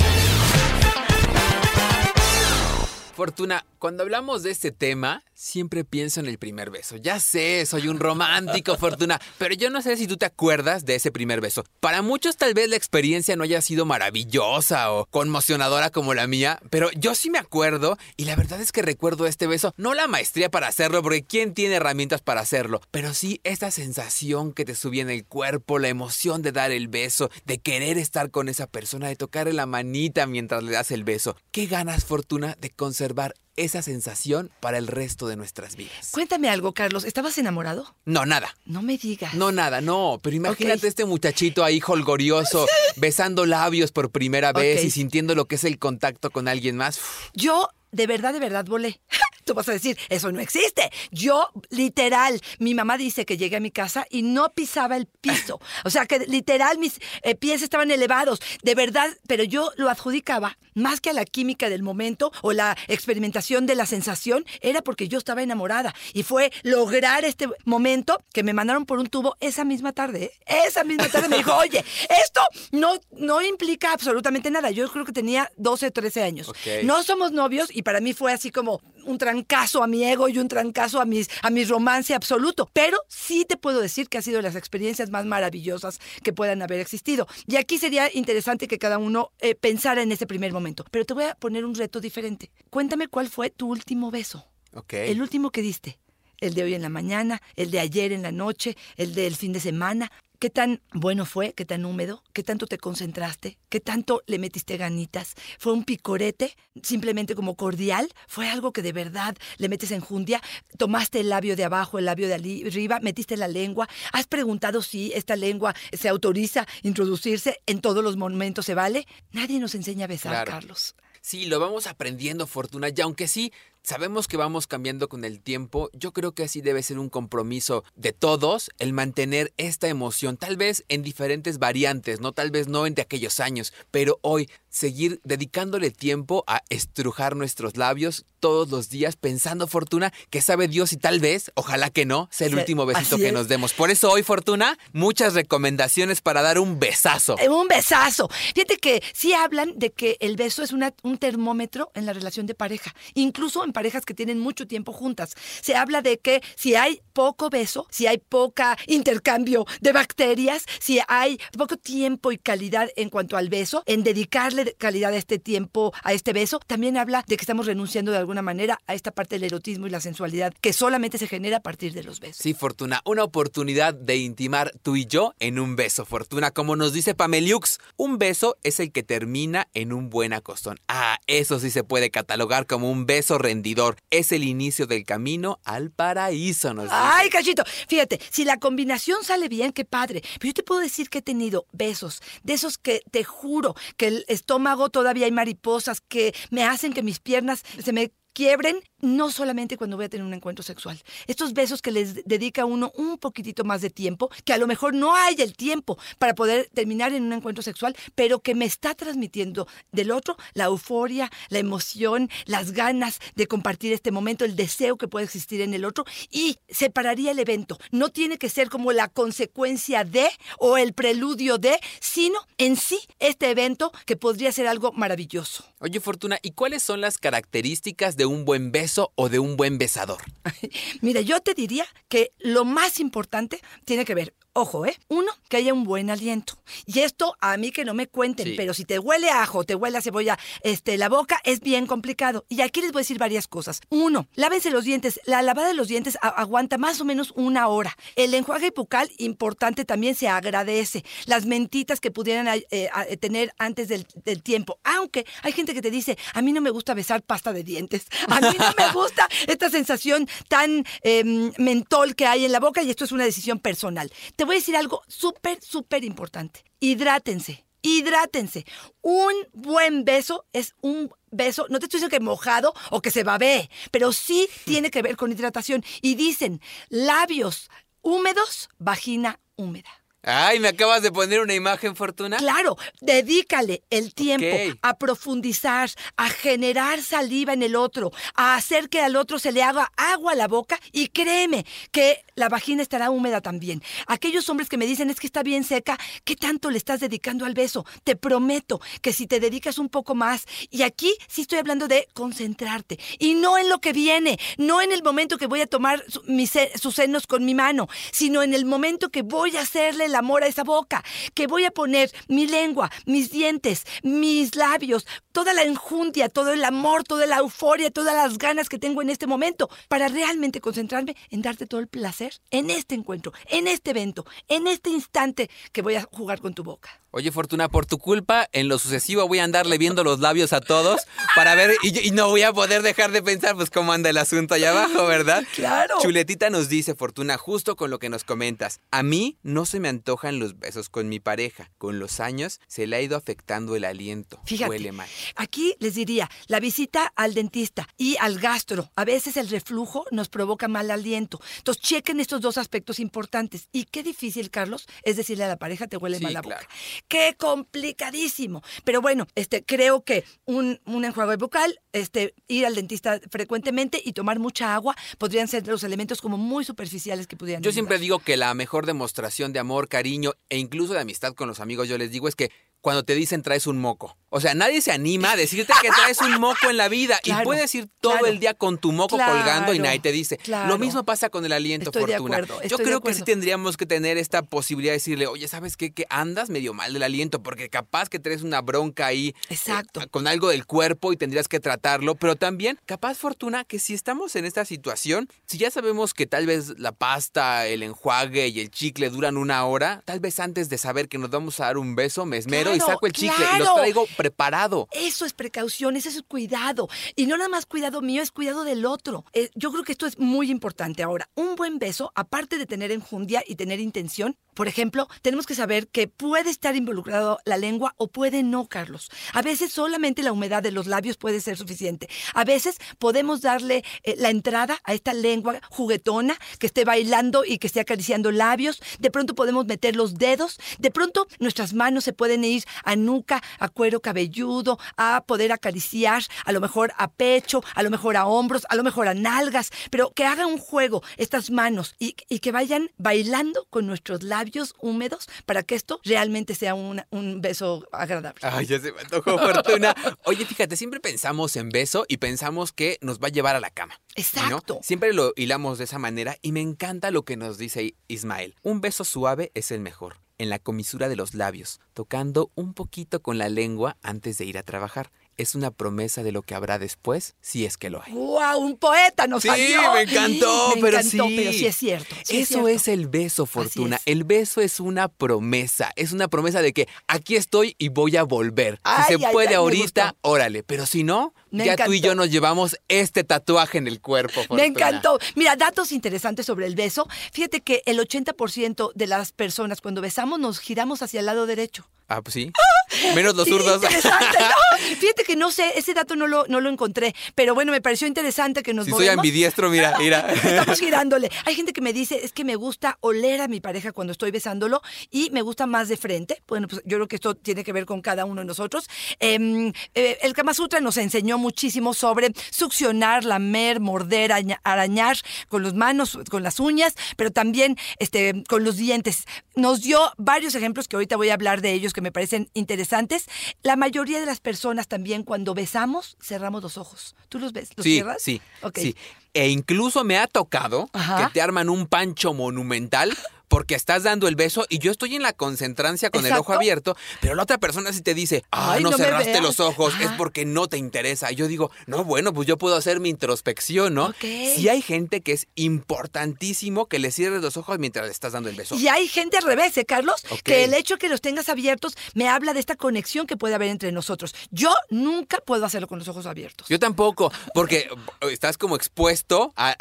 Fortuna, 3.15 3.63
cuando 3.83 4.03
hablamos 4.03 4.43
de 4.43 4.51
este 4.51 4.71
tema, 4.71 5.25
siempre 5.33 5.83
pienso 5.83 6.21
en 6.21 6.27
el 6.27 6.37
primer 6.37 6.69
beso. 6.69 6.95
Ya 6.95 7.19
sé, 7.19 7.65
soy 7.65 7.89
un 7.89 7.99
romántico, 7.99 8.77
Fortuna, 8.79 9.19
pero 9.37 9.55
yo 9.55 9.69
no 9.69 9.81
sé 9.81 9.97
si 9.97 10.07
tú 10.07 10.15
te 10.15 10.25
acuerdas 10.25 10.85
de 10.85 10.95
ese 10.95 11.11
primer 11.11 11.41
beso. 11.41 11.65
Para 11.81 12.01
muchos 12.01 12.37
tal 12.37 12.53
vez 12.53 12.69
la 12.69 12.77
experiencia 12.77 13.35
no 13.35 13.43
haya 13.43 13.61
sido 13.61 13.85
maravillosa 13.85 14.89
o 14.93 15.05
conmocionadora 15.07 15.89
como 15.89 16.13
la 16.13 16.27
mía, 16.27 16.61
pero 16.69 16.91
yo 16.93 17.13
sí 17.13 17.29
me 17.29 17.39
acuerdo 17.39 17.97
y 18.15 18.23
la 18.23 18.37
verdad 18.37 18.61
es 18.61 18.71
que 18.71 18.81
recuerdo 18.81 19.27
este 19.27 19.47
beso, 19.47 19.73
no 19.75 19.93
la 19.93 20.07
maestría 20.07 20.49
para 20.49 20.69
hacerlo, 20.69 21.03
porque 21.03 21.25
¿quién 21.25 21.53
tiene 21.53 21.75
herramientas 21.75 22.21
para 22.21 22.39
hacerlo? 22.39 22.79
Pero 22.89 23.13
sí 23.13 23.41
esta 23.43 23.69
sensación 23.69 24.53
que 24.53 24.63
te 24.63 24.75
subía 24.75 25.01
en 25.01 25.09
el 25.09 25.25
cuerpo, 25.25 25.77
la 25.77 25.89
emoción 25.89 26.41
de 26.41 26.53
dar 26.53 26.71
el 26.71 26.87
beso, 26.87 27.29
de 27.43 27.57
querer 27.57 27.97
estar 27.97 28.31
con 28.31 28.47
esa 28.47 28.65
persona, 28.65 29.09
de 29.09 29.17
tocarle 29.17 29.51
la 29.51 29.65
manita 29.65 30.25
mientras 30.25 30.63
le 30.63 30.71
das 30.71 30.91
el 30.91 31.03
beso. 31.03 31.35
¿Qué 31.51 31.65
ganas, 31.65 32.05
Fortuna, 32.05 32.55
de 32.61 32.69
conservar 32.69 33.33
esa 33.55 33.81
sensación 33.81 34.51
para 34.59 34.77
el 34.77 34.87
resto 34.87 35.27
de 35.27 35.35
nuestras 35.35 35.75
vidas. 35.75 36.11
Cuéntame 36.11 36.49
algo, 36.49 36.73
Carlos. 36.73 37.03
¿Estabas 37.03 37.37
enamorado? 37.37 37.95
No, 38.05 38.25
nada. 38.25 38.55
No 38.65 38.81
me 38.81 38.97
digas. 38.97 39.33
No, 39.33 39.51
nada, 39.51 39.81
no. 39.81 40.19
Pero 40.21 40.35
imagínate 40.35 40.87
este 40.87 41.05
muchachito 41.05 41.63
ahí 41.63 41.81
holgorioso, 41.85 42.67
besando 42.97 43.45
labios 43.45 43.91
por 43.91 44.11
primera 44.11 44.53
vez 44.53 44.83
y 44.83 44.91
sintiendo 44.91 45.35
lo 45.35 45.45
que 45.45 45.55
es 45.55 45.63
el 45.63 45.79
contacto 45.79 46.31
con 46.31 46.47
alguien 46.47 46.77
más. 46.77 46.99
Yo 47.33 47.69
de 47.93 48.07
verdad, 48.07 48.33
de 48.33 48.39
verdad 48.39 48.65
volé. 48.65 48.99
Tú 49.45 49.53
vas 49.53 49.69
a 49.69 49.73
decir, 49.73 49.97
eso 50.09 50.31
no 50.31 50.39
existe. 50.39 50.91
Yo, 51.11 51.49
literal, 51.69 52.41
mi 52.59 52.73
mamá 52.73 52.97
dice 52.97 53.25
que 53.25 53.37
llegué 53.37 53.57
a 53.57 53.61
mi 53.61 53.71
casa 53.71 54.05
y 54.09 54.23
no 54.23 54.49
pisaba 54.53 54.97
el 54.97 55.05
piso. 55.05 55.59
O 55.85 55.89
sea, 55.89 56.05
que 56.05 56.19
literal 56.19 56.79
mis 56.79 56.99
eh, 57.23 57.35
pies 57.35 57.61
estaban 57.61 57.91
elevados. 57.91 58.39
De 58.63 58.73
verdad, 58.73 59.09
pero 59.27 59.43
yo 59.43 59.71
lo 59.75 59.89
adjudicaba 59.89 60.57
más 60.75 61.01
que 61.01 61.09
a 61.09 61.13
la 61.13 61.25
química 61.25 61.69
del 61.69 61.83
momento 61.83 62.31
o 62.41 62.53
la 62.53 62.77
experimentación 62.87 63.65
de 63.65 63.75
la 63.75 63.85
sensación, 63.85 64.45
era 64.61 64.81
porque 64.81 65.07
yo 65.07 65.17
estaba 65.17 65.43
enamorada. 65.43 65.93
Y 66.13 66.23
fue 66.23 66.51
lograr 66.63 67.25
este 67.25 67.47
momento 67.65 68.21
que 68.33 68.43
me 68.43 68.53
mandaron 68.53 68.85
por 68.85 68.99
un 68.99 69.07
tubo 69.07 69.35
esa 69.39 69.65
misma 69.65 69.93
tarde. 69.93 70.31
¿eh? 70.45 70.61
Esa 70.67 70.83
misma 70.83 71.07
tarde 71.09 71.29
me 71.29 71.37
dijo, 71.37 71.55
oye, 71.55 71.83
esto 72.23 72.41
no, 72.71 72.93
no 73.11 73.41
implica 73.41 73.93
absolutamente 73.93 74.51
nada. 74.51 74.71
Yo 74.71 74.89
creo 74.89 75.05
que 75.05 75.11
tenía 75.11 75.51
12 75.57 75.87
o 75.87 75.91
13 75.91 76.23
años. 76.23 76.51
No 76.83 77.03
somos 77.03 77.31
novios 77.31 77.69
y 77.71 77.83
para 77.83 77.99
mí 77.99 78.13
fue 78.13 78.33
así 78.33 78.51
como 78.51 78.81
un 79.05 79.17
trancazo 79.17 79.83
a 79.83 79.87
mi 79.87 80.03
ego 80.05 80.29
y 80.29 80.37
un 80.37 80.47
trancazo 80.47 81.01
a 81.01 81.05
mis, 81.05 81.29
a 81.41 81.49
mis 81.49 81.69
romance 81.69 82.13
absoluto. 82.13 82.69
Pero 82.73 82.97
sí 83.07 83.45
te 83.47 83.57
puedo 83.57 83.81
decir 83.81 84.09
que 84.09 84.17
ha 84.17 84.21
sido 84.21 84.37
de 84.37 84.43
las 84.43 84.55
experiencias 84.55 85.09
más 85.09 85.25
maravillosas 85.25 85.99
que 86.23 86.33
puedan 86.33 86.61
haber 86.61 86.79
existido. 86.79 87.27
Y 87.47 87.57
aquí 87.57 87.77
sería 87.77 88.09
interesante 88.13 88.67
que 88.67 88.79
cada 88.79 88.97
uno 88.97 89.31
eh, 89.39 89.55
pensara 89.55 90.01
en 90.01 90.11
ese 90.11 90.25
primer 90.25 90.51
momento. 90.53 90.62
Pero 90.91 91.05
te 91.05 91.13
voy 91.13 91.25
a 91.25 91.35
poner 91.35 91.65
un 91.65 91.75
reto 91.75 91.99
diferente. 91.99 92.51
Cuéntame 92.69 93.07
cuál 93.07 93.29
fue 93.29 93.49
tu 93.49 93.69
último 93.69 94.11
beso. 94.11 94.45
El 94.91 95.21
último 95.21 95.51
que 95.51 95.61
diste. 95.61 95.99
El 96.39 96.55
de 96.55 96.63
hoy 96.63 96.73
en 96.73 96.81
la 96.81 96.89
mañana, 96.89 97.41
el 97.55 97.71
de 97.71 97.79
ayer 97.79 98.11
en 98.11 98.21
la 98.21 98.31
noche, 98.31 98.75
el 98.97 99.13
del 99.13 99.35
fin 99.35 99.53
de 99.53 99.59
semana. 99.59 100.11
¿Qué 100.43 100.49
tan 100.49 100.81
bueno 100.91 101.25
fue? 101.25 101.53
¿Qué 101.53 101.63
tan 101.63 101.85
húmedo? 101.85 102.21
¿Qué 102.33 102.43
tanto 102.43 102.67
te 102.67 102.77
concentraste? 102.77 103.57
¿Qué 103.69 103.79
tanto 103.79 104.23
le 104.27 104.39
metiste 104.39 104.75
ganitas? 104.75 105.35
¿Fue 105.57 105.71
un 105.71 105.85
picorete? 105.85 106.57
¿Simplemente 106.81 107.33
como 107.33 107.55
cordial? 107.55 108.09
¿Fue 108.27 108.49
algo 108.49 108.73
que 108.73 108.81
de 108.81 108.91
verdad 108.91 109.37
le 109.55 109.69
metes 109.69 109.91
enjundia? 109.91 110.41
¿Tomaste 110.77 111.21
el 111.21 111.29
labio 111.29 111.55
de 111.55 111.63
abajo, 111.63 111.97
el 111.97 112.03
labio 112.03 112.27
de 112.27 112.33
arriba? 112.33 112.99
¿Metiste 112.99 113.37
la 113.37 113.47
lengua? 113.47 113.87
¿Has 114.11 114.27
preguntado 114.27 114.81
si 114.81 115.13
esta 115.13 115.37
lengua 115.37 115.75
se 115.93 116.09
autoriza 116.09 116.67
introducirse 116.81 117.61
en 117.65 117.79
todos 117.79 118.03
los 118.03 118.17
momentos? 118.17 118.65
¿Se 118.65 118.73
vale? 118.73 119.07
Nadie 119.31 119.61
nos 119.61 119.75
enseña 119.75 120.03
a 120.03 120.09
besar, 120.09 120.45
Carlos. 120.45 120.93
Sí, 121.21 121.45
lo 121.45 121.61
vamos 121.61 121.87
aprendiendo, 121.87 122.47
Fortuna, 122.47 122.89
y 122.93 122.99
aunque 122.99 123.29
sí, 123.29 123.53
Sabemos 123.85 124.29
que 124.29 124.37
vamos 124.37 124.65
cambiando 124.65 125.09
con 125.09 125.25
el 125.25 125.41
tiempo, 125.41 125.89
yo 125.91 126.13
creo 126.13 126.31
que 126.31 126.43
así 126.43 126.61
debe 126.61 126.81
ser 126.83 126.99
un 126.99 127.09
compromiso 127.09 127.83
de 127.97 128.13
todos 128.13 128.71
el 128.79 128.93
mantener 128.93 129.51
esta 129.57 129.89
emoción, 129.89 130.37
tal 130.37 130.55
vez 130.55 130.85
en 130.87 131.03
diferentes 131.03 131.59
variantes, 131.59 132.21
no 132.21 132.31
tal 132.31 132.49
vez 132.49 132.69
no 132.69 132.87
en 132.87 132.95
de 132.95 133.01
aquellos 133.01 133.41
años, 133.41 133.73
pero 133.91 134.19
hoy 134.21 134.49
seguir 134.69 135.19
dedicándole 135.25 135.91
tiempo 135.91 136.45
a 136.47 136.63
estrujar 136.69 137.35
nuestros 137.35 137.75
labios 137.75 138.25
todos 138.39 138.69
los 138.69 138.89
días 138.89 139.15
pensando 139.15 139.67
Fortuna 139.67 140.11
que 140.29 140.41
sabe 140.41 140.67
Dios 140.67 140.93
y 140.93 140.97
tal 140.97 141.19
vez, 141.19 141.51
ojalá 141.55 141.89
que 141.89 142.05
no, 142.05 142.29
sea 142.31 142.47
el 142.47 142.55
último 142.55 142.85
besito 142.85 143.17
que 143.17 143.31
nos 143.31 143.47
demos. 143.47 143.73
Por 143.73 143.91
eso 143.91 144.11
hoy 144.11 144.23
Fortuna, 144.23 144.77
muchas 144.93 145.33
recomendaciones 145.33 146.21
para 146.21 146.41
dar 146.41 146.57
un 146.57 146.79
besazo. 146.79 147.37
Eh, 147.37 147.49
un 147.49 147.67
besazo. 147.67 148.29
Fíjate 148.55 148.77
que 148.77 149.03
sí 149.13 149.33
hablan 149.33 149.77
de 149.77 149.91
que 149.91 150.17
el 150.21 150.37
beso 150.37 150.63
es 150.63 150.71
un 150.71 151.17
termómetro 151.17 151.91
en 151.93 152.05
la 152.05 152.13
relación 152.13 152.47
de 152.47 152.55
pareja, 152.55 152.95
incluso 153.13 153.63
en 153.63 153.72
parejas 153.73 154.05
que 154.05 154.13
tienen 154.13 154.39
mucho 154.39 154.67
tiempo 154.67 154.93
juntas. 154.93 155.35
Se 155.61 155.75
habla 155.75 156.01
de 156.01 156.19
que 156.19 156.41
si 156.55 156.75
hay 156.75 157.01
poco 157.13 157.49
beso, 157.49 157.87
si 157.89 158.07
hay 158.07 158.17
poca 158.17 158.77
intercambio 158.87 159.65
de 159.81 159.91
bacterias, 159.91 160.65
si 160.79 160.99
hay 161.07 161.39
poco 161.57 161.77
tiempo 161.77 162.31
y 162.31 162.37
calidad 162.37 162.89
en 162.95 163.09
cuanto 163.09 163.37
al 163.37 163.49
beso, 163.49 163.83
en 163.85 164.03
dedicarle 164.03 164.75
calidad 164.77 165.13
a 165.13 165.17
este 165.17 165.39
tiempo, 165.39 165.93
a 166.03 166.13
este 166.13 166.33
beso, 166.33 166.59
también 166.65 166.97
habla 166.97 167.23
de 167.27 167.37
que 167.37 167.41
estamos 167.41 167.65
renunciando 167.65 168.11
de 168.11 168.17
alguna 168.17 168.41
manera 168.41 168.79
a 168.87 168.93
esta 168.93 169.11
parte 169.11 169.35
del 169.35 169.45
erotismo 169.45 169.87
y 169.87 169.89
la 169.89 170.01
sensualidad 170.01 170.53
que 170.61 170.73
solamente 170.73 171.17
se 171.17 171.27
genera 171.27 171.57
a 171.57 171.61
partir 171.61 171.93
de 171.93 172.03
los 172.03 172.19
besos. 172.19 172.37
Sí, 172.37 172.53
Fortuna, 172.53 173.01
una 173.05 173.23
oportunidad 173.23 173.93
de 173.93 174.17
intimar 174.17 174.71
tú 174.81 174.95
y 174.95 175.05
yo 175.05 175.33
en 175.39 175.59
un 175.59 175.75
beso, 175.75 176.05
Fortuna. 176.05 176.51
Como 176.51 176.75
nos 176.75 176.93
dice 176.93 177.15
Pameliux, 177.15 177.79
un 177.97 178.17
beso 178.17 178.57
es 178.63 178.79
el 178.79 178.91
que 178.91 179.03
termina 179.03 179.67
en 179.73 179.93
un 179.93 180.09
buen 180.09 180.33
acostón. 180.33 180.79
Ah, 180.87 181.17
eso 181.27 181.59
sí 181.59 181.71
se 181.71 181.83
puede 181.83 182.11
catalogar 182.11 182.65
como 182.65 182.91
un 182.91 183.05
beso 183.05 183.37
rendido 183.37 183.62
es 184.09 184.31
el 184.31 184.43
inicio 184.43 184.87
del 184.87 185.05
camino 185.05 185.59
al 185.63 185.91
paraíso, 185.91 186.73
nos 186.73 186.89
Ay, 186.91 187.29
cachito, 187.29 187.63
fíjate, 187.87 188.19
si 188.29 188.45
la 188.45 188.57
combinación 188.57 189.23
sale 189.23 189.47
bien, 189.47 189.71
qué 189.71 189.85
padre. 189.85 190.21
Pero 190.39 190.49
yo 190.49 190.53
te 190.53 190.63
puedo 190.63 190.81
decir 190.81 191.09
que 191.09 191.19
he 191.19 191.21
tenido 191.21 191.65
besos, 191.71 192.21
de 192.43 192.53
esos 192.53 192.77
que 192.77 193.01
te 193.11 193.23
juro 193.23 193.75
que 193.97 194.07
el 194.07 194.25
estómago 194.27 194.89
todavía 194.89 195.25
hay 195.25 195.31
mariposas 195.31 196.01
que 196.01 196.33
me 196.51 196.63
hacen 196.63 196.93
que 196.93 197.03
mis 197.03 197.19
piernas 197.19 197.63
se 197.83 197.93
me 197.93 198.11
quiebren 198.33 198.81
no 199.03 199.31
solamente 199.31 199.77
cuando 199.77 199.97
voy 199.97 200.05
a 200.05 200.09
tener 200.09 200.25
un 200.25 200.33
encuentro 200.33 200.63
sexual. 200.63 200.99
Estos 201.27 201.53
besos 201.53 201.81
que 201.81 201.91
les 201.91 202.25
dedica 202.25 202.65
uno 202.65 202.91
un 202.95 203.17
poquitito 203.17 203.65
más 203.65 203.81
de 203.81 203.89
tiempo, 203.89 204.29
que 204.45 204.53
a 204.53 204.57
lo 204.57 204.65
mejor 204.65 204.93
no 204.93 205.15
hay 205.15 205.35
el 205.39 205.55
tiempo 205.55 205.97
para 206.17 206.33
poder 206.33 206.69
terminar 206.73 207.13
en 207.13 207.23
un 207.23 207.33
encuentro 207.33 207.61
sexual, 207.61 207.95
pero 208.15 208.39
que 208.39 208.55
me 208.55 208.65
está 208.65 208.95
transmitiendo 208.95 209.67
del 209.91 210.11
otro 210.11 210.37
la 210.53 210.65
euforia, 210.65 211.29
la 211.49 211.59
emoción, 211.59 212.29
las 212.45 212.71
ganas 212.71 213.19
de 213.35 213.47
compartir 213.47 213.91
este 213.91 214.11
momento, 214.11 214.45
el 214.45 214.55
deseo 214.55 214.97
que 214.97 215.09
puede 215.09 215.25
existir 215.25 215.61
en 215.61 215.73
el 215.73 215.83
otro 215.83 216.05
y 216.31 216.57
separaría 216.69 217.31
el 217.31 217.39
evento. 217.39 217.77
No 217.91 218.09
tiene 218.09 218.37
que 218.37 218.49
ser 218.49 218.69
como 218.69 218.93
la 218.93 219.09
consecuencia 219.09 220.05
de 220.05 220.29
o 220.59 220.77
el 220.77 220.93
preludio 220.93 221.57
de, 221.57 221.77
sino 221.99 222.39
en 222.57 222.77
sí 222.77 222.99
este 223.19 223.49
evento 223.49 223.91
que 224.05 224.15
podría 224.15 224.51
ser 224.53 224.67
algo 224.67 224.93
maravilloso. 224.93 225.65
Oye, 225.79 225.99
Fortuna, 225.99 226.39
¿y 226.41 226.51
cuáles 226.51 226.83
son 226.83 227.01
las 227.01 227.17
características 227.17 228.15
de 228.15 228.22
un 228.25 228.45
buen 228.45 228.71
beso? 228.71 229.11
o 229.15 229.29
de 229.29 229.39
un 229.39 229.57
buen 229.57 229.77
besador? 229.77 230.21
Mira, 231.01 231.21
yo 231.21 231.39
te 231.41 231.53
diría 231.53 231.85
que 232.07 232.31
lo 232.39 232.65
más 232.65 232.99
importante 232.99 233.59
tiene 233.85 234.05
que 234.05 234.15
ver 234.15 234.33
Ojo, 234.55 234.85
¿eh? 234.85 234.95
Uno, 235.07 235.31
que 235.49 235.57
haya 235.57 235.73
un 235.73 235.83
buen 235.83 236.11
aliento. 236.11 236.59
Y 236.85 236.99
esto 236.99 237.35
a 237.41 237.57
mí 237.57 237.71
que 237.71 237.85
no 237.85 237.95
me 237.95 238.05
cuenten, 238.07 238.45
Sí. 238.49 238.53
pero 238.55 238.75
si 238.75 238.85
te 238.85 238.99
huele 238.99 239.31
a 239.31 239.41
ajo, 239.41 239.63
te 239.63 239.73
huele 239.73 239.97
a 239.97 240.01
cebolla, 240.01 240.37
este, 240.61 240.95
la 240.99 241.09
boca 241.09 241.39
es 241.43 241.59
bien 241.59 241.87
complicado. 241.87 242.45
Y 242.49 242.61
aquí 242.61 242.79
les 242.81 242.91
voy 242.91 242.99
a 242.99 243.01
decir 243.01 243.17
varias 243.17 243.47
cosas. 243.47 243.81
Uno, 243.89 244.27
lávense 244.35 244.69
los 244.69 244.83
dientes. 244.85 245.19
La 245.25 245.41
lavada 245.41 245.69
de 245.69 245.73
los 245.73 245.87
dientes 245.87 246.19
aguanta 246.21 246.77
más 246.77 247.01
o 247.01 247.05
menos 247.05 247.31
una 247.35 247.67
hora. 247.67 247.97
El 248.15 248.31
enjuague 248.35 248.71
bucal, 248.75 249.09
importante, 249.17 249.85
también 249.85 250.13
se 250.13 250.27
agradece. 250.27 251.03
Las 251.25 251.47
mentitas 251.47 251.99
que 251.99 252.11
pudieran 252.11 252.47
eh, 252.69 252.89
a- 252.93 253.05
tener 253.19 253.55
antes 253.57 253.87
del, 253.87 254.05
del 254.23 254.43
tiempo. 254.43 254.77
Aunque 254.83 255.25
hay 255.41 255.53
gente 255.53 255.73
que 255.73 255.81
te 255.81 255.89
dice, 255.89 256.15
a 256.35 256.43
mí 256.43 256.53
no 256.53 256.61
me 256.61 256.69
gusta 256.69 256.93
besar 256.93 257.23
pasta 257.23 257.53
de 257.53 257.63
dientes. 257.63 258.05
A 258.27 258.39
mí 258.39 258.55
no 258.59 258.73
me 258.77 258.91
gusta 258.93 259.27
esta 259.47 259.71
sensación 259.71 260.27
tan 260.47 260.85
eh, 261.01 261.23
mentol 261.57 262.15
que 262.15 262.27
hay 262.27 262.45
en 262.45 262.51
la 262.51 262.59
boca 262.59 262.83
y 262.83 262.91
esto 262.91 263.03
es 263.03 263.11
una 263.11 263.23
decisión 263.23 263.57
personal. 263.57 264.11
Te 264.35 264.42
voy 264.45 264.55
a 264.55 264.59
decir 264.59 264.75
algo 264.75 265.01
súper, 265.07 265.61
súper 265.61 266.03
importante. 266.03 266.63
Hidrátense. 266.79 267.65
Hidrátense. 267.81 268.65
Un 269.01 269.33
buen 269.51 270.05
beso 270.05 270.45
es 270.53 270.73
un 270.81 271.13
beso, 271.31 271.65
no 271.69 271.79
te 271.79 271.85
estoy 271.85 271.99
diciendo 271.99 272.17
que 272.17 272.23
mojado 272.23 272.73
o 272.91 273.01
que 273.01 273.11
se 273.11 273.23
babee, 273.23 273.69
pero 273.91 274.13
sí 274.13 274.47
tiene 274.65 274.89
que 274.89 275.01
ver 275.01 275.17
con 275.17 275.31
hidratación. 275.31 275.83
Y 276.01 276.15
dicen, 276.15 276.61
labios 276.89 277.69
húmedos, 278.01 278.69
vagina 278.77 279.39
húmeda. 279.55 280.02
Ay, 280.25 280.59
me 280.61 280.69
acabas 280.69 281.01
de 281.01 281.11
poner 281.11 281.41
una 281.41 281.53
imagen, 281.53 281.97
Fortuna. 281.97 282.37
Claro, 282.37 282.77
dedícale 283.01 283.83
el 283.89 284.13
tiempo 284.13 284.55
Ok. 284.55 284.77
a 284.81 284.97
profundizar, 284.97 285.89
a 286.15 286.29
generar 286.29 287.01
saliva 287.01 287.51
en 287.51 287.61
el 287.61 287.75
otro, 287.75 288.11
a 288.33 288.55
hacer 288.55 288.87
que 288.87 289.01
al 289.01 289.17
otro 289.17 289.37
se 289.37 289.51
le 289.51 289.63
haga 289.63 289.91
agua 289.97 290.31
a 290.31 290.35
la 290.35 290.47
boca 290.47 290.79
y 290.93 291.09
créeme 291.09 291.65
que 291.91 292.23
la 292.35 292.47
vagina 292.47 292.81
estará 292.81 293.09
húmeda 293.09 293.41
también. 293.41 293.83
Aquellos 294.07 294.47
hombres 294.47 294.69
que 294.69 294.77
me 294.77 294.85
dicen 294.85 295.09
es 295.09 295.19
que 295.19 295.27
está 295.27 295.43
bien 295.43 295.65
seca, 295.65 295.97
¿qué 296.23 296.37
tanto 296.37 296.69
le 296.71 296.77
estás 296.77 297.01
dedicando 297.01 297.45
al 297.45 297.53
beso? 297.53 297.85
Te 298.05 298.15
prometo 298.15 298.79
que 299.01 299.11
si 299.11 299.27
te 299.27 299.41
dedicas 299.41 299.77
un 299.77 299.89
poco 299.89 300.15
más, 300.15 300.45
y 300.69 300.83
aquí 300.83 301.13
sí 301.27 301.41
estoy 301.41 301.59
hablando 301.59 301.89
de 301.89 302.07
concentrarte 302.13 302.97
y 303.19 303.33
no 303.33 303.57
en 303.57 303.67
lo 303.67 303.79
que 303.79 303.91
viene, 303.91 304.39
no 304.57 304.81
en 304.81 304.93
el 304.93 305.03
momento 305.03 305.37
que 305.37 305.47
voy 305.47 305.59
a 305.59 305.67
tomar 305.67 306.01
mis 306.27 306.53
sus 306.79 306.95
senos 306.95 307.27
con 307.27 307.43
mi 307.43 307.55
mano, 307.55 307.89
sino 308.11 308.41
en 308.41 308.53
el 308.53 308.63
momento 308.63 309.09
que 309.09 309.21
voy 309.21 309.57
a 309.57 309.61
hacerle 309.61 310.07
el 310.13 310.17
amor 310.17 310.43
a 310.43 310.47
esa 310.47 310.63
boca, 310.63 311.03
que 311.33 311.47
voy 311.47 311.65
a 311.65 311.71
poner 311.71 312.11
mi 312.27 312.45
lengua, 312.45 312.91
mis 313.07 313.31
dientes, 313.31 313.83
mis 314.03 314.55
labios, 314.55 315.07
toda 315.33 315.53
la 315.53 315.63
enjundia, 315.63 316.29
todo 316.29 316.53
el 316.53 316.63
amor, 316.63 317.03
toda 317.03 317.25
la 317.25 317.39
euforia, 317.39 317.91
todas 317.91 318.15
las 318.15 318.37
ganas 318.37 318.69
que 318.69 318.79
tengo 318.79 319.01
en 319.01 319.09
este 319.09 319.27
momento, 319.27 319.69
para 319.89 320.07
realmente 320.07 320.61
concentrarme 320.61 321.17
en 321.29 321.41
darte 321.41 321.65
todo 321.65 321.81
el 321.81 321.87
placer 321.87 322.39
en 322.51 322.69
este 322.69 322.95
encuentro, 322.95 323.33
en 323.47 323.67
este 323.67 323.91
evento, 323.91 324.25
en 324.47 324.67
este 324.67 324.89
instante 324.89 325.49
que 325.73 325.81
voy 325.81 325.95
a 325.95 326.03
jugar 326.03 326.39
con 326.39 326.53
tu 326.53 326.63
boca. 326.63 327.01
Oye, 327.15 327.31
Fortuna, 327.31 327.69
por 327.69 327.85
tu 327.85 327.99
culpa, 327.99 328.47
en 328.53 328.67
lo 328.67 328.79
sucesivo 328.79 329.27
voy 329.27 329.37
a 329.37 329.43
andarle 329.43 329.77
viendo 329.77 330.03
los 330.03 330.19
labios 330.19 330.51
a 330.51 330.61
todos 330.61 331.01
para 331.35 331.53
ver, 331.53 331.75
y, 331.83 332.07
y 332.07 332.09
no 332.09 332.29
voy 332.29 332.41
a 332.41 332.53
poder 332.53 332.81
dejar 332.81 333.11
de 333.11 333.21
pensar, 333.21 333.55
pues, 333.55 333.69
cómo 333.69 333.93
anda 333.93 334.09
el 334.09 334.17
asunto 334.17 334.55
allá 334.55 334.71
abajo, 334.71 335.05
¿verdad? 335.07 335.43
Claro. 335.53 335.97
Chuletita 336.01 336.49
nos 336.49 336.69
dice, 336.69 336.95
Fortuna, 336.95 337.37
justo 337.37 337.75
con 337.75 337.91
lo 337.91 337.99
que 337.99 338.09
nos 338.09 338.23
comentas. 338.23 338.79
A 338.89 339.03
mí 339.03 339.37
no 339.43 339.65
se 339.65 339.79
me 339.79 339.89
antojan 339.89 340.39
los 340.39 340.57
besos 340.57 340.89
con 340.89 341.07
mi 341.07 341.19
pareja. 341.19 341.69
Con 341.77 341.99
los 341.99 342.19
años 342.19 342.59
se 342.67 342.87
le 342.87 342.95
ha 342.95 343.01
ido 343.01 343.15
afectando 343.15 343.75
el 343.75 343.85
aliento. 343.85 344.39
Fíjate, 344.45 344.71
Huele 344.71 344.91
mal. 344.91 345.09
Aquí 345.35 345.75
les 345.79 345.95
diría, 345.95 346.29
la 346.47 346.59
visita 346.59 347.11
al 347.15 347.33
dentista 347.33 347.87
y 347.97 348.15
al 348.19 348.39
gastro, 348.39 348.91
a 348.95 349.05
veces 349.05 349.37
el 349.37 349.49
reflujo 349.49 350.05
nos 350.11 350.29
provoca 350.29 350.67
mal 350.67 350.91
aliento. 350.91 351.39
Entonces, 351.57 351.83
chequen 351.83 352.19
estos 352.19 352.41
dos 352.41 352.57
aspectos 352.57 352.99
importantes. 352.99 353.67
Y 353.71 353.85
qué 353.85 354.03
difícil, 354.03 354.49
Carlos, 354.49 354.87
es 355.03 355.15
decirle 355.17 355.43
a 355.43 355.47
la 355.47 355.57
pareja, 355.57 355.87
te 355.87 355.97
huele 355.97 356.17
Sí, 356.17 356.23
mal 356.23 356.33
la 356.33 356.41
claro. 356.41 356.61
boca. 356.61 356.73
Qué 357.07 357.35
complicadísimo. 357.37 358.61
Pero 358.83 359.01
bueno, 359.01 359.27
este, 359.35 359.63
creo 359.63 360.03
que 360.03 360.23
un, 360.45 360.79
un 360.85 361.05
enjuague 361.05 361.35
bucal, 361.37 361.79
este, 361.91 362.33
ir 362.47 362.65
al 362.65 362.75
dentista 362.75 363.19
frecuentemente 363.29 364.01
y 364.03 364.13
tomar 364.13 364.39
mucha 364.39 364.73
agua 364.75 364.95
podrían 365.17 365.47
ser 365.47 365.67
los 365.67 365.83
elementos 365.83 366.21
como 366.21 366.37
muy 366.37 366.63
superficiales 366.65 367.27
que 367.27 367.35
pudieran 367.35 367.63
Yo 367.63 367.71
siempre 367.71 367.97
digo 367.99 368.19
que 368.19 368.37
la 368.37 368.53
mejor 368.53 368.85
demostración 368.85 369.53
de 369.53 369.59
amor, 369.59 369.87
cariño 369.87 370.33
e 370.49 370.57
incluso 370.57 370.93
de 370.93 370.99
amistad 370.99 371.33
con 371.33 371.47
los 371.47 371.59
amigos, 371.59 371.87
yo 371.87 371.97
les 371.97 372.11
digo, 372.11 372.27
es 372.27 372.35
que 372.35 372.51
cuando 372.83 373.03
te 373.03 373.15
dicen 373.15 373.41
traes 373.41 373.65
un 373.65 373.79
moco. 373.79 374.17
O 374.35 374.41
sea, 374.41 374.55
nadie 374.55 374.81
se 374.81 374.91
anima 374.91 375.31
a 375.31 375.35
decirte 375.37 375.71
que 375.81 375.89
traes 375.89 376.19
un 376.19 376.39
moco 376.41 376.69
en 376.69 376.75
la 376.75 376.89
vida. 376.89 377.17
y 377.23 377.31
puedes 377.43 377.73
ir 377.75 377.87
todo 378.01 378.13
claro. 378.13 378.27
el 378.27 378.39
día 378.39 378.53
con 378.55 378.77
tu 378.79 378.91
moco 378.91 379.15
Claro, 379.15 379.31
colgando 379.31 379.73
y 379.73 379.79
nadie 379.79 379.99
te 379.99 380.11
dice. 380.11 380.37
Lo 380.67 380.77
mismo 380.77 381.05
pasa 381.05 381.29
con 381.29 381.45
el 381.45 381.53
aliento, 381.53 381.91
Estoy 381.91 382.05
de 382.05 382.17
Fortuna. 382.17 382.37
acuerdo, 382.37 382.61
Yo 382.67 382.77
de 382.77 382.83
creo 382.83 382.99
que 382.99 383.13
sí 383.13 383.21
tendríamos 383.23 383.77
que 383.77 383.85
tener 383.85 384.17
esta 384.17 384.41
posibilidad 384.41 384.91
de 384.91 384.97
decirle, 384.97 385.27
oye, 385.27 385.47
¿sabes 385.47 385.77
qué? 385.77 385.93
Que 385.93 386.05
andas 386.09 386.49
medio 386.49 386.73
mal 386.73 386.91
del 386.93 387.03
aliento 387.03 387.41
porque 387.41 387.69
capaz 387.69 388.09
que 388.09 388.19
traes 388.19 388.41
una 388.41 388.59
bronca 388.61 389.05
ahí. 389.05 389.29
eh, 389.29 389.53
Exacto. 389.53 390.01
con 390.11 390.27
algo 390.27 390.49
del 390.49 390.65
cuerpo 390.65 391.13
y 391.13 391.17
tendrías 391.17 391.47
que 391.47 391.61
tratarlo. 391.61 392.15
Pero 392.15 392.35
también, 392.35 392.79
capaz, 392.85 393.19
Fortuna, 393.19 393.63
que 393.63 393.79
si 393.79 393.93
estamos 393.93 394.35
en 394.35 394.43
esta 394.45 394.65
situación, 394.65 395.29
si 395.45 395.57
ya 395.59 395.71
sabemos 395.71 396.13
que 396.15 396.25
tal 396.25 396.47
vez 396.47 396.73
la 396.79 396.91
pasta, 396.91 397.67
el 397.67 397.83
enjuague 397.83 398.47
y 398.47 398.59
el 398.59 398.71
chicle 398.71 399.09
duran 399.09 399.37
una 399.37 399.63
hora, 399.65 400.01
tal 400.05 400.19
vez 400.19 400.39
antes 400.39 400.69
de 400.69 400.77
saber 400.79 401.07
que 401.07 401.19
nos 401.19 401.29
vamos 401.29 401.59
a 401.59 401.65
dar 401.65 401.77
un 401.77 401.95
beso, 401.95 402.25
me 402.25 402.37
esmero 402.37 402.72
y 402.75 402.79
saco 402.79 403.05
el 403.05 403.13
chicle 403.13 403.45
y 403.55 403.59
los 403.59 403.67
claro. 403.67 403.75
traigo 403.75 404.05
preparado. 404.17 404.87
Eso 404.91 405.25
es 405.25 405.33
precaución, 405.33 405.95
eso 405.95 406.09
es 406.09 406.21
cuidado. 406.23 406.89
Y 407.15 407.25
no 407.25 407.37
nada 407.37 407.49
más 407.49 407.65
cuidado 407.65 408.01
mío, 408.01 408.21
es 408.21 408.31
cuidado 408.31 408.63
del 408.63 408.85
otro. 408.85 409.25
Eh, 409.33 409.49
yo 409.55 409.71
creo 409.71 409.83
que 409.83 409.91
esto 409.91 410.05
es 410.05 410.19
muy 410.19 410.51
importante. 410.51 411.03
Ahora, 411.03 411.29
un 411.35 411.55
buen 411.55 411.79
beso, 411.79 412.11
aparte 412.15 412.57
de 412.57 412.65
tener 412.65 412.91
enjundia 412.91 413.43
y 413.45 413.55
tener 413.55 413.79
intención, 413.79 414.37
por 414.53 414.67
ejemplo, 414.67 415.07
tenemos 415.21 415.45
que 415.45 415.55
saber 415.55 415.87
que 415.87 416.07
puede 416.07 416.49
estar 416.49 416.75
involucrado 416.75 417.39
la 417.45 417.57
lengua 417.57 417.93
o 417.97 418.07
puede 418.07 418.43
no, 418.43 418.67
Carlos. 418.67 419.09
A 419.33 419.41
veces 419.41 419.71
solamente 419.71 420.23
la 420.23 420.31
humedad 420.31 420.61
de 420.61 420.71
los 420.71 420.87
labios 420.87 421.17
puede 421.17 421.41
ser 421.41 421.57
suficiente. 421.57 422.07
A 422.33 422.43
veces 422.43 422.77
podemos 422.99 423.41
darle 423.41 423.83
eh, 424.03 424.15
la 424.17 424.29
entrada 424.29 424.79
a 424.83 424.93
esta 424.93 425.13
lengua 425.13 425.59
juguetona 425.69 426.37
que 426.59 426.67
esté 426.67 426.85
bailando 426.85 427.43
y 427.45 427.57
que 427.57 427.67
esté 427.67 427.79
acariciando 427.79 428.31
labios. 428.31 428.81
De 428.99 429.11
pronto 429.11 429.35
podemos 429.35 429.65
meter 429.65 429.95
los 429.95 430.15
dedos. 430.15 430.59
De 430.77 430.91
pronto 430.91 431.27
nuestras 431.39 431.73
manos 431.73 432.03
se 432.03 432.13
pueden 432.13 432.43
ir 432.43 432.63
a 432.83 432.95
nuca, 432.95 433.41
a 433.59 433.69
cuero 433.69 434.01
cabelludo, 434.01 434.77
a 434.97 435.23
poder 435.25 435.51
acariciar, 435.51 436.23
a 436.45 436.51
lo 436.51 436.61
mejor 436.61 436.93
a 436.97 437.11
pecho, 437.11 437.63
a 437.75 437.83
lo 437.83 437.89
mejor 437.89 438.17
a 438.17 438.25
hombros, 438.25 438.65
a 438.69 438.75
lo 438.75 438.83
mejor 438.83 439.07
a 439.07 439.13
nalgas, 439.13 439.71
pero 439.89 440.11
que 440.11 440.25
hagan 440.25 440.47
un 440.47 440.57
juego 440.57 441.01
estas 441.17 441.49
manos 441.49 441.95
y, 441.99 442.15
y 442.29 442.39
que 442.39 442.51
vayan 442.51 442.91
bailando 442.97 443.65
con 443.69 443.87
nuestros 443.87 444.23
labios 444.23 444.42
húmedos 444.79 445.27
para 445.45 445.63
que 445.63 445.75
esto 445.75 445.99
realmente 446.03 446.55
sea 446.55 446.73
una- 446.75 447.07
un 447.11 447.41
beso 447.41 447.87
agradable. 447.91 448.39
Ay, 448.43 448.65
ya 448.65 448.79
se 448.79 448.91
me 448.91 449.01
antojó 449.01 449.37
Fortuna. 449.37 449.95
Oye, 450.25 450.45
fíjate, 450.45 450.75
siempre 450.75 450.99
pensamos 450.99 451.55
en 451.55 451.69
beso 451.69 452.05
y 452.07 452.17
pensamos 452.17 452.71
que 452.71 452.97
nos 453.01 453.19
va 453.19 453.27
a 453.27 453.31
llevar 453.31 453.55
a 453.55 453.59
la 453.59 453.69
cama. 453.69 453.95
¿no? 453.95 454.09
Exacto. 454.15 454.79
Siempre 454.83 455.13
lo 455.13 455.33
hilamos 455.35 455.77
de 455.77 455.85
esa 455.85 455.99
manera 455.99 456.37
y 456.41 456.51
me 456.51 456.61
encanta 456.61 457.11
lo 457.11 457.23
que 457.23 457.37
nos 457.37 457.57
dice 457.57 457.95
Ismael. 458.07 458.55
Un 458.61 458.81
beso 458.81 459.03
suave 459.03 459.51
es 459.53 459.71
el 459.71 459.79
mejor, 459.79 460.17
en 460.37 460.49
la 460.49 460.59
comisura 460.59 461.09
de 461.09 461.15
los 461.15 461.33
labios, 461.33 461.79
tocando 461.93 462.51
un 462.55 462.73
poquito 462.73 463.21
con 463.21 463.37
la 463.37 463.49
lengua 463.49 463.97
antes 464.01 464.37
de 464.37 464.45
ir 464.45 464.57
a 464.57 464.63
trabajar. 464.63 465.11
Es 465.37 465.55
una 465.55 465.71
promesa 465.71 466.23
de 466.23 466.31
lo 466.31 466.41
que 466.43 466.55
habrá 466.55 466.79
después, 466.79 467.35
si 467.41 467.65
es 467.65 467.77
que 467.77 467.89
lo 467.89 468.01
hay. 468.03 468.13
¡Wow! 468.13 468.57
Un 468.59 468.77
poeta 468.77 469.27
nos 469.27 469.41
Sí, 469.43 469.47
salió. 469.49 469.93
me 469.93 470.01
encantó, 470.01 470.71
Me 470.75 470.81
pero 470.81 470.97
encantó, 470.99 471.27
sí. 471.27 471.33
pero 471.35 471.51
sí 471.53 471.65
es 471.65 471.75
cierto. 471.75 472.15
sí 472.23 472.37
Eso 472.39 472.47
cierto. 472.53 472.67
es 472.69 472.87
el 472.87 473.07
beso, 473.07 473.45
Fortuna. 473.45 473.99
El 474.05 474.23
beso 474.23 474.61
es 474.61 474.79
una 474.79 475.07
promesa. 475.07 475.91
Es 475.95 476.11
una 476.11 476.27
promesa 476.27 476.61
de 476.61 476.73
que 476.73 476.87
aquí 477.07 477.35
estoy 477.35 477.75
y 477.77 477.89
voy 477.89 478.17
a 478.17 478.23
volver. 478.23 478.79
Ay, 478.83 479.03
si 479.07 479.19
se 479.19 479.25
ay, 479.25 479.33
puede 479.33 479.49
ay, 479.49 479.53
ahorita, 479.55 480.15
órale. 480.21 480.63
Pero 480.63 480.85
si 480.85 481.03
no, 481.03 481.33
Me 481.51 481.65
ya 481.65 481.75
tú 481.77 481.93
y 481.93 482.01
yo 482.01 482.15
nos 482.15 482.29
llevamos 482.29 482.77
este 482.87 483.23
tatuaje 483.23 483.77
en 483.77 483.87
el 483.87 484.01
cuerpo, 484.01 484.35
Fortuna. 484.41 484.61
Me 484.61 484.67
encantó. 484.67 485.19
Mira, 485.35 485.55
datos 485.55 485.91
interesantes 485.91 486.45
sobre 486.45 486.67
el 486.67 486.75
beso. 486.75 487.07
Fíjate 487.31 487.61
que 487.61 487.81
el 487.85 487.99
80% 487.99 488.91
de 488.93 489.07
las 489.07 489.31
personas 489.31 489.81
cuando 489.81 490.01
besamos 490.01 490.39
nos 490.39 490.59
giramos 490.59 491.01
hacia 491.01 491.19
el 491.19 491.25
lado 491.25 491.45
derecho. 491.45 491.87
Ah, 492.09 492.21
pues 492.21 492.33
sí. 492.33 492.51
Menos 493.15 493.35
los 493.35 493.47
zurdos. 493.47 493.81
Interesante, 493.81 494.37
¿no? 494.39 494.77
Fíjate 494.99 495.22
que 495.23 495.35
no 495.35 495.51
sé, 495.51 495.73
ese 495.77 495.93
dato 495.93 496.15
no 496.15 496.27
lo, 496.27 496.45
no 496.47 496.61
lo 496.61 496.69
encontré, 496.69 497.15
pero 497.35 497.53
bueno, 497.55 497.71
me 497.71 497.81
pareció 497.81 498.07
interesante 498.07 498.63
que 498.63 498.73
nos 498.73 498.85
Si 498.85 498.91
soy 498.91 499.07
ambidiestro, 499.07 499.69
mira, 499.69 499.95
mira. 499.99 500.19
Estamos 500.31 500.79
girándole. 500.79 501.29
Hay 501.45 501.55
gente 501.55 501.73
que 501.73 501.81
me 501.81 501.93
dice, 501.93 502.19
es 502.23 502.33
que 502.33 502.43
me 502.43 502.55
gusta 502.55 502.97
oler 503.01 503.41
a 503.41 503.47
mi 503.47 503.59
pareja 503.61 503.91
cuando 503.91 504.11
estoy 504.11 504.31
besándolo 504.31 504.81
y 505.11 505.29
me 505.31 505.41
gusta 505.41 505.65
más 505.67 505.87
de 505.89 505.97
frente. 505.97 506.41
Bueno, 506.47 506.67
pues 506.67 506.81
yo 506.85 506.97
creo 506.97 507.07
que 507.07 507.15
esto 507.15 507.35
tiene 507.35 507.63
que 507.63 507.73
ver 507.73 507.85
con 507.85 508.01
cada 508.01 508.25
uno 508.25 508.41
de 508.41 508.45
nosotros. 508.45 508.87
Em, 509.19 509.73
eh, 509.93 510.17
el 510.21 510.33
Kama 510.33 510.53
Sutra 510.53 510.79
nos 510.79 510.97
enseñó 510.97 511.37
muchísimo 511.37 511.93
sobre 511.93 512.31
succionar, 512.49 513.23
lamer, 513.25 513.79
morder, 513.79 514.31
aña- 514.31 514.59
arañar 514.63 515.17
con 515.47 515.63
las 515.63 515.73
manos, 515.73 516.17
con 516.29 516.41
las 516.43 516.59
uñas, 516.59 516.95
pero 517.17 517.31
también 517.31 517.77
este, 517.99 518.43
con 518.49 518.63
los 518.63 518.77
dientes. 518.77 519.25
Nos 519.55 519.81
dio 519.81 519.99
varios 520.17 520.55
ejemplos 520.55 520.87
que 520.87 520.95
ahorita 520.95 521.17
voy 521.17 521.29
a 521.29 521.35
hablar 521.35 521.61
de 521.61 521.73
ellos 521.73 521.93
que 521.93 522.01
me 522.01 522.11
parecen 522.11 522.49
interesantes. 522.53 523.25
La 523.61 523.75
mayoría 523.75 524.19
de 524.19 524.25
las 524.25 524.39
personas 524.39 524.87
también 524.87 525.12
cuando 525.21 525.53
besamos 525.53 526.17
cerramos 526.19 526.63
los 526.63 526.79
ojos. 526.79 527.13
¿Tú 527.29 527.37
los 527.37 527.53
ves? 527.53 527.69
¿Los 527.77 527.83
Sí, 527.83 527.91
cierras? 527.93 528.17
sí, 528.23 528.41
Ok. 528.63 528.79
sí. 528.79 528.95
E 529.35 529.49
incluso 529.49 530.03
me 530.03 530.17
ha 530.17 530.25
tocado 530.27 530.89
Ajá. 530.93 531.27
que 531.27 531.33
te 531.33 531.41
arman 531.43 531.69
un 531.69 531.85
pancho 531.85 532.33
monumental 532.33 533.15
porque 533.53 533.75
estás 533.75 534.01
dando 534.01 534.27
el 534.27 534.35
beso 534.35 534.65
y 534.67 534.79
yo 534.79 534.89
estoy 534.89 535.15
en 535.15 535.21
la 535.21 535.31
concentrancia 535.31 536.09
con 536.09 536.25
el 536.25 536.33
ojo 536.33 536.53
abierto, 536.53 536.97
pero 537.21 537.35
la 537.35 537.43
otra 537.43 537.59
persona 537.59 537.93
sí 537.93 538.01
te 538.01 538.15
dice, 538.15 538.43
ah, 538.49 538.73
Ay, 538.73 538.83
no, 538.83 538.91
cerraste 538.93 539.41
los 539.41 539.59
ojos, 539.59 539.93
es 540.01 540.09
porque 540.17 540.43
no 540.43 540.67
te 540.67 540.77
interesa. 540.77 541.31
Y 541.31 541.35
yo 541.35 541.47
digo, 541.47 541.69
no, 541.85 542.03
bueno, 542.03 542.33
pues 542.33 542.47
yo 542.47 542.57
puedo 542.57 542.75
hacer 542.75 542.99
mi 542.99 543.09
introspección, 543.09 543.93
¿no? 543.93 544.07
Ok. 544.07 544.21
Sí 544.55 544.69
hay 544.69 544.81
gente 544.81 545.21
que 545.21 545.33
es 545.33 545.45
importantísimo 545.53 546.87
que 546.87 546.97
le 546.97 547.11
cierres 547.11 547.43
los 547.43 547.55
ojos 547.55 547.77
mientras 547.77 548.07
le 548.07 548.11
estás 548.11 548.33
dando 548.33 548.49
el 548.49 548.55
beso. 548.55 548.73
Y 548.73 548.87
hay 548.87 549.07
gente 549.07 549.37
al 549.37 549.43
revés, 549.43 549.77
¿eh, 549.77 549.85
Carlos? 549.85 550.23
Que 550.43 550.63
el 550.63 550.73
hecho 550.73 550.97
que 550.97 551.07
los 551.07 551.21
tengas 551.21 551.47
abiertos 551.47 551.95
me 552.15 552.29
habla 552.29 552.53
de 552.53 552.59
esta 552.59 552.75
conexión 552.75 553.27
que 553.27 553.37
puede 553.37 553.53
haber 553.53 553.67
entre 553.67 553.91
nosotros. 553.91 554.33
Yo 554.49 554.73
nunca 554.89 555.37
puedo 555.45 555.63
hacerlo 555.63 555.87
con 555.87 555.99
los 555.99 556.07
ojos 556.07 556.25
abiertos. 556.25 556.69
Yo 556.69 556.79
tampoco, 556.79 557.31
porque 557.53 557.87
estás 558.31 558.57
como 558.57 558.75
expuesto 558.75 559.53
a, 559.55 559.75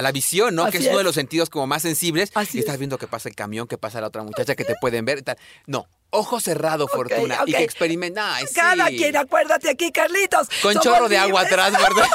la 0.00 0.12
visión, 0.12 0.54
¿no? 0.54 0.62
Así 0.62 0.78
que 0.78 0.84
es 0.84 0.90
uno 0.90 0.98
de 0.98 1.04
los 1.04 1.16
sentidos 1.16 1.50
como 1.50 1.66
más 1.66 1.82
sensibles. 1.82 2.30
Así 2.34 2.51
y 2.54 2.60
estás 2.60 2.74
es. 2.74 2.78
viendo 2.78 2.98
que 2.98 3.06
pasa 3.06 3.28
el 3.28 3.34
camión, 3.34 3.66
que 3.66 3.78
pasa 3.78 4.00
la 4.00 4.08
otra 4.08 4.22
muchacha, 4.22 4.54
que 4.54 4.64
te 4.64 4.74
pueden 4.80 5.04
ver 5.04 5.18
y 5.18 5.22
tal. 5.22 5.38
No, 5.66 5.86
ojo 6.12 6.40
cerrado, 6.40 6.86
Fortuna. 6.86 7.40
Y 7.46 7.52
que 7.52 7.62
experimenta. 7.62 8.36
Ay, 8.36 8.44
Cada 8.54 8.88
sí. 8.88 8.96
quien, 8.96 9.16
acuérdate 9.16 9.68
aquí, 9.68 9.90
Carlitos. 9.90 10.48
Con 10.62 10.78
chorro 10.78 11.08
de 11.08 11.16
agua 11.18 11.40
atrás, 11.40 11.72
¿verdad? 11.72 12.06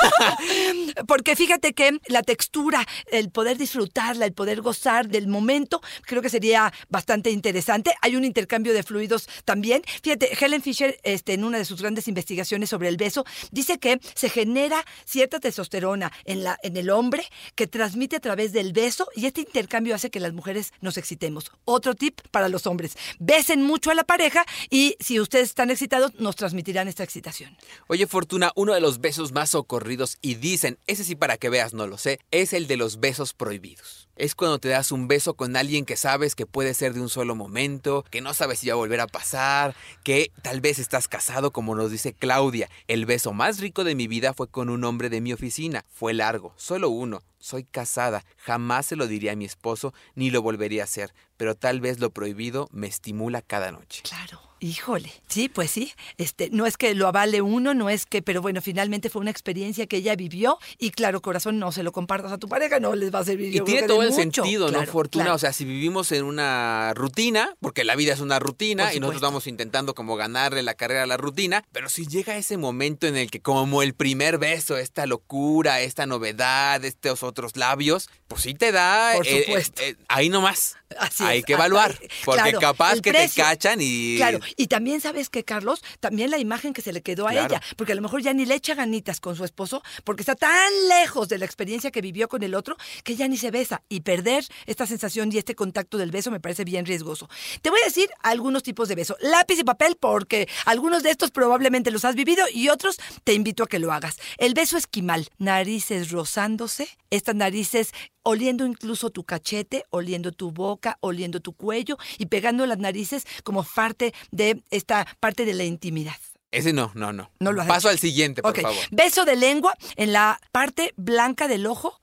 Porque 1.08 1.36
fíjate 1.36 1.74
que 1.74 2.00
la 2.08 2.22
textura, 2.24 2.86
el 3.12 3.30
poder 3.30 3.58
disfrutarla, 3.58 4.26
el 4.26 4.34
poder 4.34 4.62
gozar 4.62 5.08
del 5.10 5.28
momento, 5.28 5.82
creo 6.04 6.22
que 6.22 6.30
sería 6.30 6.72
bastante 6.90 7.32
interesante. 7.32 7.94
Hay 8.02 8.16
un 8.16 8.24
intercambio 8.24 8.74
de 8.74 8.84
fluidos 8.84 9.28
también. 9.46 9.82
Fíjate, 10.04 10.30
Helen 10.40 10.62
Fisher, 10.62 11.00
este, 11.04 11.34
en 11.34 11.44
una 11.44 11.58
de 11.58 11.66
sus 11.66 11.82
grandes 11.82 12.08
investigaciones 12.08 12.70
sobre 12.70 12.90
el 12.90 12.98
beso, 12.98 13.26
dice 13.52 13.80
que 13.80 14.00
se 14.14 14.30
genera 14.30 14.86
cierta 15.06 15.40
testosterona 15.40 16.12
en, 16.26 16.44
la, 16.44 16.58
en 16.62 16.78
el 16.78 16.90
hombre 16.90 17.24
que 17.56 17.68
transmite 17.68 18.18
a 18.18 18.20
través 18.20 18.54
del 18.54 18.74
beso 18.74 19.08
y 19.16 19.26
este 19.26 19.42
intercambio 19.42 19.96
hace 19.96 20.12
que 20.12 20.20
las 20.20 20.34
mujeres 20.34 20.72
nos 20.82 20.98
excitemos. 20.98 21.52
Otro 21.66 21.96
tip 21.96 22.22
para 22.32 22.48
los 22.48 22.68
hombres, 22.68 22.96
besen 23.20 23.64
mucho 23.64 23.87
a 23.92 23.96
la 23.96 24.04
pareja 24.04 24.46
y 24.70 24.96
si 25.00 25.20
ustedes 25.20 25.50
están 25.50 25.70
excitados, 25.70 26.16
nos 26.16 26.36
transmitirán 26.36 26.88
esta 26.88 27.04
excitación. 27.04 27.58
Oye, 27.88 28.08
Fortuna, 28.08 28.52
uno 28.56 28.74
de 28.74 28.82
los 28.82 29.00
besos 29.00 29.32
más 29.32 29.52
socorridos, 29.52 30.18
y 30.22 30.36
dicen, 30.36 30.80
ese 30.88 31.04
sí 31.04 31.16
para 31.16 31.38
que 31.38 31.50
veas, 31.50 31.74
no 31.74 31.88
lo 31.88 31.98
sé, 31.98 32.20
es 32.32 32.54
el 32.54 32.68
de 32.68 32.78
los 32.78 33.00
besos 33.00 33.34
prohibidos. 33.34 34.07
Es 34.18 34.34
cuando 34.34 34.58
te 34.58 34.70
das 34.70 34.92
un 34.92 35.08
beso 35.08 35.36
con 35.36 35.56
alguien 35.56 35.86
que 35.86 35.96
sabes 35.96 36.34
que 36.34 36.48
puede 36.48 36.74
ser 36.74 36.94
de 36.94 37.02
un 37.02 37.10
solo 37.10 37.36
momento, 37.36 38.04
que 38.10 38.20
no 38.20 38.34
sabes 38.34 38.58
si 38.58 38.68
va 38.68 38.74
a 38.74 38.78
volver 38.78 39.00
a 39.00 39.06
pasar, 39.06 39.76
que 40.04 40.32
tal 40.42 40.60
vez 40.60 40.80
estás 40.80 41.08
casado, 41.08 41.52
como 41.52 41.76
nos 41.76 41.92
dice 41.92 42.14
Claudia. 42.14 42.68
El 42.88 43.06
beso 43.06 43.32
más 43.32 43.60
rico 43.60 43.84
de 43.84 43.94
mi 43.94 44.08
vida 44.08 44.34
fue 44.34 44.48
con 44.48 44.70
un 44.70 44.84
hombre 44.86 45.10
de 45.10 45.22
mi 45.22 45.34
oficina. 45.34 45.86
Fue 45.94 46.16
largo, 46.16 46.54
solo 46.58 46.90
uno. 46.90 47.22
Soy 47.38 47.64
casada, 47.64 48.26
jamás 48.38 48.88
se 48.88 48.96
lo 48.96 49.06
diría 49.06 49.34
a 49.34 49.36
mi 49.36 49.46
esposo, 49.46 49.94
ni 50.16 50.32
lo 50.32 50.42
volvería 50.42 50.82
a 50.82 50.86
hacer, 50.86 51.14
pero 51.38 51.54
tal 51.54 51.80
vez 51.80 52.00
lo 52.00 52.10
prohibido 52.10 52.68
me 52.72 52.88
estimula 52.88 53.44
cada 53.44 53.72
noche. 53.72 54.02
Claro. 54.04 54.42
Híjole, 54.60 55.12
sí, 55.28 55.50
pues 55.50 55.72
sí. 55.72 55.94
Este, 56.18 56.50
no 56.52 56.66
es 56.66 56.78
que 56.78 56.96
lo 56.96 57.08
avale 57.08 57.42
uno, 57.42 57.74
no 57.74 57.90
es 57.90 58.06
que, 58.06 58.22
pero 58.22 58.42
bueno, 58.42 58.62
finalmente 58.62 59.10
fue 59.10 59.22
una 59.22 59.32
experiencia 59.32 59.86
que 59.86 59.98
ella 59.98 60.16
vivió 60.16 60.58
y 60.80 60.92
claro, 60.92 61.22
corazón, 61.22 61.60
no 61.60 61.72
se 61.72 61.84
lo 61.84 61.92
compartas 61.92 62.32
a 62.32 62.38
tu 62.38 62.50
pareja, 62.50 62.80
no 62.80 62.96
les 62.96 63.14
va 63.14 63.20
a 63.20 63.24
servir. 63.24 63.56
Y 63.56 63.62
tiene 63.62 63.88
todo 63.88 64.02
el 64.02 64.10
mucho. 64.10 64.22
sentido, 64.22 64.72
¿no, 64.72 64.84
Fortuna? 64.86 65.26
claro. 65.26 65.36
O 65.36 65.40
sea, 65.40 65.54
si 65.54 65.66
vivimos 65.66 66.12
en 66.12 66.24
una 66.24 66.94
rutina, 66.96 67.56
porque 67.60 67.84
la 67.84 67.96
vida 67.96 68.14
es 68.14 68.20
una 68.20 68.40
rutina 68.40 68.94
y 68.94 69.00
nosotros 69.00 69.22
estamos 69.22 69.48
intentando 69.48 69.94
como 69.94 70.16
ganarle 70.16 70.64
la 70.64 70.74
carrera 70.74 71.04
a 71.04 71.08
la 71.08 71.18
rutina, 71.18 71.64
pero 71.72 71.90
si 71.90 72.08
llega 72.08 72.38
ese 72.38 72.58
momento 72.58 73.06
en 73.08 73.16
el 73.16 73.30
que 73.30 73.40
como 73.40 73.84
el 73.84 73.94
primer 73.94 74.38
beso, 74.40 74.78
esta 74.78 75.06
locura, 75.06 75.82
esta 75.82 76.06
novedad, 76.06 76.84
estos 76.84 77.24
otros 77.24 77.58
labios, 77.58 78.10
pues 78.28 78.42
sí 78.42 78.54
te 78.54 78.72
da... 78.72 79.14
Por 79.16 79.26
supuesto. 79.26 79.82
ahí 80.08 80.30
nomás. 80.30 80.78
Así 81.00 81.24
hay 81.24 81.40
es, 81.40 81.46
que 81.46 81.54
evaluar, 81.54 82.00
porque 82.24 82.42
claro, 82.42 82.60
capaz 82.60 83.02
que 83.02 83.12
precio. 83.12 83.44
te 83.44 83.50
cachan 83.50 83.80
y... 83.82 84.18
Y 84.56 84.68
también 84.68 85.02
sabes 85.02 85.30
que 85.30 85.44
Carlos, 85.44 85.84
también 86.00 86.32
la 86.32 86.38
imagen 86.38 86.74
que 86.74 86.82
se 86.82 86.94
le 86.94 87.02
quedó 87.02 87.28
a 87.28 87.32
Claro. 87.32 87.48
ella, 87.48 87.62
porque 87.76 87.92
a 87.92 87.96
lo 87.96 88.02
mejor 88.02 88.22
ya 88.22 88.34
ni 88.34 88.46
le 88.46 88.56
echa 88.56 88.76
ganitas 88.76 89.20
con 89.20 89.36
su 89.36 89.44
esposo, 89.44 89.82
porque 90.04 90.22
está 90.22 90.36
tan 90.36 90.72
lejos 90.90 91.28
de 91.30 91.38
la 91.38 91.46
experiencia 91.46 91.92
que 91.92 92.02
vivió 92.02 92.28
con 92.28 92.42
el 92.44 92.56
otro, 92.56 92.76
que 93.04 93.16
ya 93.16 93.28
ni 93.28 93.38
se 93.38 93.52
besa. 93.52 93.84
Y 93.90 94.02
perder 94.02 94.46
esta 94.66 94.86
sensación 94.86 95.32
y 95.32 95.38
este 95.38 95.56
contacto 95.56 95.98
del 95.98 96.12
beso 96.12 96.32
me 96.32 96.40
parece 96.40 96.64
bien 96.64 96.86
riesgoso. 96.86 97.30
Te 97.62 97.70
voy 97.70 97.80
a 97.82 97.86
decir 97.86 98.10
algunos 98.24 98.64
tipos 98.64 98.88
de 98.88 98.96
beso. 98.96 99.16
Lápiz 99.20 99.60
y 99.60 99.64
papel, 99.64 99.98
porque 100.00 100.48
algunos 100.66 101.04
de 101.04 101.12
estos 101.12 101.32
probablemente 101.32 101.92
los 101.92 102.06
has 102.06 102.16
vivido 102.16 102.46
y 102.54 102.70
otros 102.70 102.98
te 103.24 103.34
invito 103.34 103.64
a 103.64 103.68
que 103.68 103.80
lo 103.80 103.92
hagas. 103.92 104.18
El 104.38 104.54
beso 104.54 104.78
esquimal, 104.78 105.28
narices 105.38 106.12
rozándose, 106.12 106.88
estas 107.10 107.36
narices 107.36 107.92
oliendo 108.24 108.66
incluso 108.66 109.10
tu 109.10 109.24
cachete, 109.24 109.86
oliendo 109.90 110.34
tu 110.34 110.52
boca, 110.52 110.98
oliendo 111.00 111.40
tu 111.40 111.54
cuello 111.54 111.98
y 112.18 112.26
pegando 112.26 112.66
las 112.66 112.78
narices 112.78 113.26
como 113.46 113.64
parte 113.64 114.14
de 114.38 114.64
esta 114.72 115.06
parte 115.20 115.44
de 115.46 115.54
la 115.54 115.66
intimidad. 115.66 116.16
Ese 116.50 116.72
no, 116.72 116.92
no, 116.96 117.12
no. 117.12 117.30
No 117.40 117.52
lo 117.52 117.62
has 117.62 117.68
Paso 117.68 117.90
hecho. 117.90 117.90
al 117.90 118.00
siguiente, 118.00 118.42
por 118.42 118.56
favor. 118.60 118.78
beso 118.92 119.26
de 119.26 119.36
lengua 119.36 119.76
en 119.98 120.14
la 120.14 120.40
parte 120.54 120.94
blanca 120.96 121.50
del 121.50 121.66
ojo. 121.68 122.00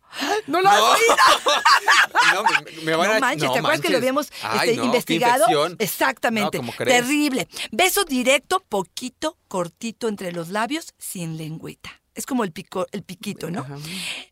No 0.46 0.60
lo 0.60 0.68
has 0.68 0.78
No. 0.78 0.84
oído. 0.92 1.16
No, 2.34 2.42
me, 2.42 2.82
me 2.82 2.96
van 2.96 3.08
no 3.10 3.14
a- 3.16 3.20
manches, 3.20 3.48
no 3.48 3.52
¿te 3.52 3.58
acuerdas 3.60 3.80
que 3.80 3.88
lo 3.90 3.96
habíamos 3.98 4.30
Ay, 4.42 4.70
este, 4.70 4.80
qué 4.80 4.86
investigado? 4.86 5.44
Exactamente. 5.78 6.58
No, 6.58 6.62
¿cómo 6.66 6.72
crees? 6.76 7.00
Terrible. 7.02 7.48
Beso 7.72 8.04
directo, 8.04 8.60
poquito, 8.68 9.38
cortito 9.48 10.08
entre 10.08 10.32
los 10.32 10.48
labios, 10.50 10.94
sin 10.98 11.36
lengüita. 11.36 12.00
Es 12.14 12.26
como 12.26 12.44
el, 12.44 12.52
pico, 12.52 12.86
el 12.92 13.02
piquito, 13.02 13.50
¿no? 13.50 13.60
Ajá. 13.62 13.76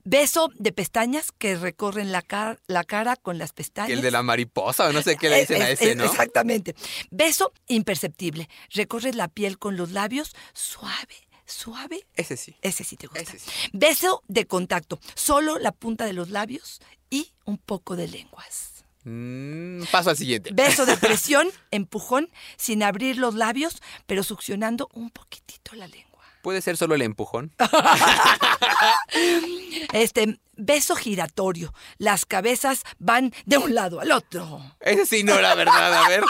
Beso 0.04 0.50
de 0.54 0.72
pestañas 0.72 1.32
que 1.32 1.56
recorren 1.56 2.12
la, 2.12 2.22
car- 2.22 2.60
la 2.66 2.84
cara 2.84 3.16
con 3.16 3.38
las 3.38 3.52
pestañas. 3.52 3.90
El 3.90 4.02
de 4.02 4.10
la 4.10 4.22
mariposa, 4.22 4.86
o 4.88 4.92
no 4.92 5.02
sé 5.02 5.16
qué 5.16 5.28
le 5.28 5.40
dicen 5.40 5.60
a 5.62 5.68
Es- 5.70 5.80
ese, 5.80 5.90
es- 5.92 5.96
¿no? 5.96 6.04
Exactamente. 6.04 6.74
Beso 7.10 7.52
imperceptible. 7.66 8.48
Recorres 8.70 9.14
la 9.16 9.28
piel 9.28 9.58
con 9.58 9.76
los 9.76 9.90
labios 9.90 10.32
suave, 10.52 11.16
suave. 11.44 12.06
Ese 12.14 12.36
sí. 12.36 12.56
Ese 12.62 12.84
sí 12.84 12.96
te 12.96 13.08
gusta. 13.08 13.22
Ese 13.22 13.38
sí. 13.38 13.50
Beso 13.72 14.22
de 14.28 14.46
contacto. 14.46 15.00
Solo 15.14 15.58
la 15.58 15.72
punta 15.72 16.04
de 16.04 16.12
los 16.12 16.30
labios 16.30 16.80
y 17.10 17.32
un 17.44 17.58
poco 17.58 17.96
de 17.96 18.06
lenguas. 18.08 18.84
Mm, 19.04 19.82
paso 19.90 20.10
al 20.10 20.16
siguiente. 20.16 20.50
Beso 20.52 20.86
de 20.86 20.96
presión, 21.08 21.48
empujón, 21.72 22.30
sin 22.56 22.84
abrir 22.84 23.18
los 23.18 23.34
labios, 23.34 23.82
pero 24.06 24.22
succionando 24.22 24.88
un 24.94 25.10
poquitito 25.10 25.74
la 25.74 25.88
lengua. 25.88 26.11
¿Puede 26.42 26.60
ser 26.60 26.76
solo 26.76 26.94
el 26.94 27.02
empujón? 27.02 27.52
Este, 29.92 30.38
beso 30.56 30.96
giratorio. 30.96 31.72
Las 31.98 32.24
cabezas 32.24 32.82
van 32.98 33.32
de 33.44 33.58
un 33.58 33.74
lado 33.74 34.00
al 34.00 34.10
otro. 34.12 34.60
Ese 34.80 35.04
sí 35.06 35.22
no, 35.24 35.38
la 35.40 35.54
verdad. 35.54 36.04
A 36.04 36.08
ver. 36.08 36.24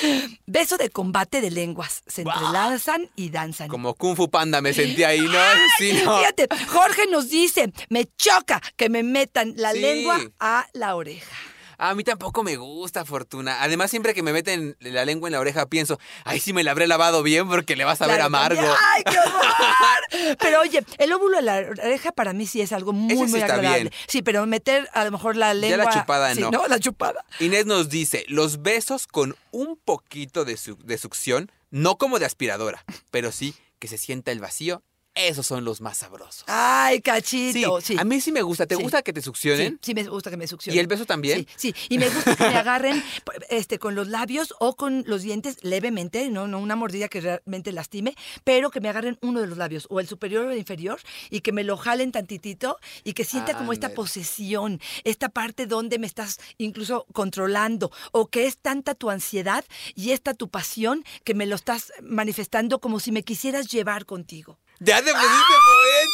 Beso 0.46 0.76
de 0.76 0.90
combate 0.90 1.40
de 1.40 1.50
lenguas. 1.50 2.02
Se 2.06 2.22
entrelazan 2.22 3.10
y 3.16 3.30
danzan. 3.30 3.68
Como 3.68 3.94
Kung 3.94 4.16
Fu 4.16 4.30
Panda 4.30 4.60
me 4.60 4.72
sentí 4.72 5.02
ahí, 5.04 5.20
¿no? 5.20 5.38
Sí, 5.78 6.00
no. 6.04 6.18
Fíjate, 6.18 6.48
Jorge 6.68 7.06
nos 7.10 7.28
dice, 7.28 7.72
me 7.88 8.06
choca 8.16 8.60
que 8.76 8.88
me 8.88 9.02
metan 9.02 9.54
la 9.56 9.72
Sí. 9.72 9.80
lengua 9.80 10.20
a 10.38 10.66
la 10.72 10.94
oreja. 10.94 11.36
A 11.80 11.94
mí 11.94 12.02
tampoco 12.02 12.42
me 12.42 12.56
gusta, 12.56 13.04
Fortuna. 13.04 13.62
Además, 13.62 13.90
siempre 13.90 14.12
que 14.12 14.22
me 14.24 14.32
meten 14.32 14.76
la 14.80 15.04
lengua 15.04 15.28
en 15.28 15.32
la 15.32 15.40
oreja, 15.40 15.66
pienso, 15.66 15.98
ay, 16.24 16.40
sí 16.40 16.52
me 16.52 16.64
la 16.64 16.72
habré 16.72 16.88
lavado 16.88 17.22
bien 17.22 17.46
porque 17.48 17.76
le 17.76 17.84
vas 17.84 18.02
a 18.02 18.08
ver 18.08 18.20
amargo. 18.20 18.60
¡Ay, 18.60 19.02
qué 19.04 19.16
horror! 19.18 20.36
Pero 20.40 20.60
oye, 20.60 20.84
el 20.98 21.12
óvulo 21.12 21.36
de 21.36 21.42
la 21.42 21.56
oreja 21.58 22.10
para 22.12 22.32
mí 22.32 22.46
sí 22.46 22.60
es 22.60 22.72
algo 22.72 22.92
muy, 22.92 23.12
Ese 23.14 23.24
sí 23.26 23.30
muy 23.30 23.40
está 23.40 23.54
agradable. 23.54 23.82
bien. 23.90 23.94
Sí, 24.08 24.22
pero 24.22 24.44
meter 24.46 24.88
a 24.92 25.04
lo 25.04 25.10
mejor 25.12 25.36
la 25.36 25.48
Ya 25.48 25.54
lengua... 25.54 25.84
la 25.84 25.90
chupada 25.92 26.34
sí, 26.34 26.40
no. 26.40 26.50
no. 26.50 26.66
La 26.66 26.80
chupada. 26.80 27.24
Inés 27.40 27.66
nos 27.66 27.88
dice, 27.88 28.24
los 28.28 28.62
besos 28.62 29.06
con 29.06 29.36
un 29.52 29.76
poquito 29.76 30.44
de, 30.44 30.56
su- 30.56 30.78
de 30.78 30.98
succión, 30.98 31.52
no 31.70 31.96
como 31.98 32.18
de 32.18 32.26
aspiradora, 32.26 32.84
pero 33.10 33.30
sí 33.32 33.54
que 33.78 33.86
se 33.86 33.98
sienta 33.98 34.32
el 34.32 34.40
vacío, 34.40 34.82
esos 35.18 35.46
son 35.46 35.64
los 35.64 35.80
más 35.80 35.98
sabrosos. 35.98 36.44
Ay, 36.46 37.00
cachito. 37.00 37.80
Sí, 37.80 37.96
a 37.98 38.04
mí 38.04 38.20
sí 38.20 38.32
me 38.32 38.42
gusta. 38.42 38.66
¿Te 38.66 38.76
Sí. 38.76 38.82
gusta 38.82 39.02
que 39.02 39.12
te 39.12 39.20
succionen? 39.22 39.78
Sí, 39.82 39.94
me 39.94 40.04
gusta 40.04 40.30
que 40.30 40.36
me 40.36 40.46
succionen. 40.46 40.76
¿Y 40.76 40.80
el 40.80 40.86
beso 40.86 41.04
también? 41.06 41.46
Sí, 41.56 41.72
sí. 41.72 41.74
Y 41.88 41.98
me 41.98 42.08
gusta 42.08 42.36
que 42.36 42.44
me 42.44 42.56
agarren 42.56 43.02
este, 43.50 43.78
con 43.78 43.94
los 43.94 44.08
labios 44.08 44.54
o 44.60 44.76
con 44.76 45.04
los 45.06 45.22
dientes 45.22 45.56
levemente, 45.62 46.28
no, 46.30 46.46
no 46.46 46.58
una 46.58 46.76
mordida 46.76 47.08
que 47.08 47.20
realmente 47.20 47.72
lastime, 47.72 48.14
pero 48.44 48.70
que 48.70 48.80
me 48.80 48.88
agarren 48.88 49.18
uno 49.22 49.40
de 49.40 49.46
los 49.46 49.58
labios, 49.58 49.86
o 49.90 50.00
el 50.00 50.06
superior 50.08 50.46
o 50.46 50.50
el 50.50 50.58
inferior, 50.58 51.00
y 51.30 51.40
que 51.40 51.52
me 51.52 51.64
lo 51.64 51.76
jalen 51.76 52.12
tantitito 52.12 52.78
y 53.04 53.12
que 53.14 53.24
sienta 53.24 53.56
como 53.56 53.72
esta 53.72 53.90
posesión, 53.94 54.80
esta 55.04 55.28
parte 55.28 55.66
donde 55.66 55.98
me 55.98 56.06
estás 56.06 56.38
incluso 56.58 57.06
controlando, 57.12 57.90
o 58.12 58.28
que 58.28 58.46
es 58.46 58.58
tanta 58.58 58.94
tu 58.94 59.10
ansiedad 59.10 59.64
y 59.94 60.10
esta 60.12 60.34
tu 60.34 60.48
pasión 60.48 61.04
que 61.24 61.34
me 61.34 61.46
lo 61.46 61.56
estás 61.56 61.92
manifestando 62.02 62.80
como 62.80 63.00
si 63.00 63.12
me 63.12 63.22
quisieras 63.24 63.68
llevar 63.68 64.04
contigo. 64.06 64.58
Ya 64.80 65.02
te 65.02 65.12
pusiste 65.12 65.54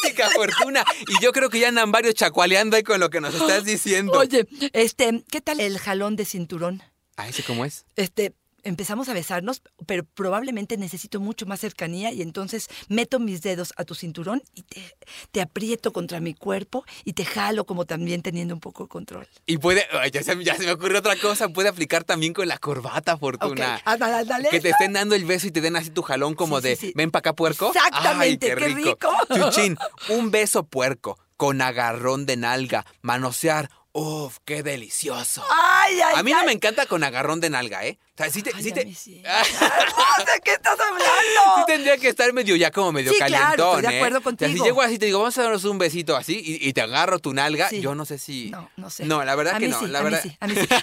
poética, 0.01 0.29
Fortuna. 0.35 0.83
Y 1.07 1.23
yo 1.23 1.31
creo 1.31 1.49
que 1.49 1.59
ya 1.59 1.67
andan 1.67 1.91
varios 1.91 2.15
chacualeando 2.15 2.75
ahí 2.75 2.83
con 2.83 2.99
lo 2.99 3.09
que 3.09 3.21
nos 3.21 3.33
estás 3.33 3.63
diciendo. 3.63 4.13
Oye, 4.13 4.47
este, 4.73 5.23
¿qué 5.31 5.41
tal 5.41 5.59
el 5.59 5.77
jalón 5.77 6.15
de 6.15 6.25
cinturón? 6.25 6.83
¿Ah, 7.17 7.27
ese 7.27 7.43
cómo 7.43 7.65
es? 7.65 7.85
Este, 7.95 8.33
empezamos 8.65 9.07
a 9.07 9.13
besarnos, 9.13 9.61
pero 9.85 10.03
probablemente 10.03 10.75
necesito 10.77 11.19
mucho 11.21 11.45
más 11.45 11.61
cercanía 11.61 12.11
y 12.11 12.21
entonces 12.21 12.67
meto 12.89 13.19
mis 13.19 13.41
dedos 13.41 13.73
a 13.77 13.85
tu 13.85 13.95
cinturón 13.95 14.43
y 14.53 14.63
te, 14.63 14.97
te 15.31 15.39
aprieto 15.41 15.93
contra 15.93 16.19
mi 16.19 16.33
cuerpo 16.33 16.83
y 17.05 17.13
te 17.13 17.23
jalo 17.23 17.65
como 17.65 17.85
también 17.85 18.21
teniendo 18.21 18.53
un 18.53 18.59
poco 18.59 18.83
de 18.83 18.89
control. 18.89 19.27
Y 19.45 19.57
puede, 19.59 19.85
ya 20.11 20.21
se, 20.23 20.43
ya 20.43 20.55
se 20.55 20.65
me 20.65 20.71
ocurrió 20.73 20.99
otra 20.99 21.15
cosa, 21.15 21.47
puede 21.49 21.69
aplicar 21.69 22.03
también 22.03 22.33
con 22.33 22.47
la 22.47 22.57
corbata, 22.57 23.17
Fortuna. 23.17 23.75
Ok, 23.77 23.81
ándale, 23.85 24.13
ándale. 24.15 24.49
Que 24.49 24.59
te 24.59 24.69
estén 24.71 24.93
dando 24.93 25.15
el 25.15 25.25
beso 25.25 25.47
y 25.47 25.51
te 25.51 25.61
den 25.61 25.75
así 25.75 25.91
tu 25.91 26.01
jalón 26.01 26.35
como 26.35 26.59
Sí, 26.59 26.67
de, 26.67 26.75
sí. 26.75 26.91
ven 26.95 27.11
para 27.11 27.19
acá, 27.19 27.33
puerco. 27.33 27.71
Exactamente, 27.73 28.51
Ay, 28.51 28.57
qué 28.57 28.67
rico. 28.67 29.09
Chuchín, 29.33 29.77
un 30.09 30.31
beso 30.31 30.65
puerco 30.65 31.17
con 31.37 31.61
agarrón 31.61 32.25
de 32.25 32.35
nalga, 32.37 32.85
manosear. 33.01 33.69
Uf, 33.91 34.39
qué 34.43 34.61
delicioso. 34.61 35.41
Ay, 35.49 36.01
ay, 36.01 36.15
A 36.17 36.23
mí 36.23 36.31
no 36.31 36.43
me 36.43 36.51
encanta 36.51 36.85
con 36.85 37.03
agarrón 37.03 37.39
de 37.39 37.49
nalga, 37.49 37.85
¿eh? 37.85 37.97
O 38.15 38.17
sea, 38.17 38.29
sí 38.29 38.41
te... 38.41 38.51
Ay, 38.55 38.63
sí 38.63 38.71
te- 38.71 38.93
sí. 38.95 39.21
Sé 40.25 40.41
qué 40.43 40.53
estás 40.53 40.77
sí 40.77 40.83
hablando. 40.89 41.65
tendría 41.67 41.97
que 41.97 42.07
estar 42.07 42.31
medio 42.31 42.55
ya 42.55 42.71
como 42.71 42.93
medio 42.93 43.11
Sí, 43.11 43.17
claro, 43.17 43.77
estoy 43.77 43.81
de 43.81 43.93
¿eh? 43.93 43.97
acuerdo 43.97 44.19
O 44.19 44.21
sea, 44.23 44.31
si 44.31 44.37
contigo. 44.37 44.65
llego 44.65 44.81
así 44.81 44.97
te 44.97 45.05
digo, 45.07 45.19
vamos 45.19 45.37
a 45.37 45.43
darnos 45.43 45.65
un 45.65 45.77
besito 45.77 46.15
así 46.15 46.41
y, 46.41 46.65
y 46.69 46.71
te 46.71 46.79
agarro 46.81 47.19
tu 47.19 47.33
nalga, 47.33 47.67
Sí. 47.69 47.81
yo 47.81 47.93
no 47.93 48.05
sé 48.05 48.17
si... 48.17 48.51
No, 48.51 48.69
no 48.77 48.89
sé. 48.89 49.03
No, 49.05 49.23
la 49.25 49.35
verdad 49.35 49.55
A 49.55 49.59
que 49.59 49.65
mí 49.65 49.71
no. 49.73 49.79
sí, 49.79 49.87
la 49.87 49.99
a 49.99 50.03
verdad... 50.03 50.23
mí 50.23 50.29
sí, 50.29 50.37
a 50.39 50.47
mí 50.47 50.55
sí. 50.55 50.67
¡Ay, 50.71 50.81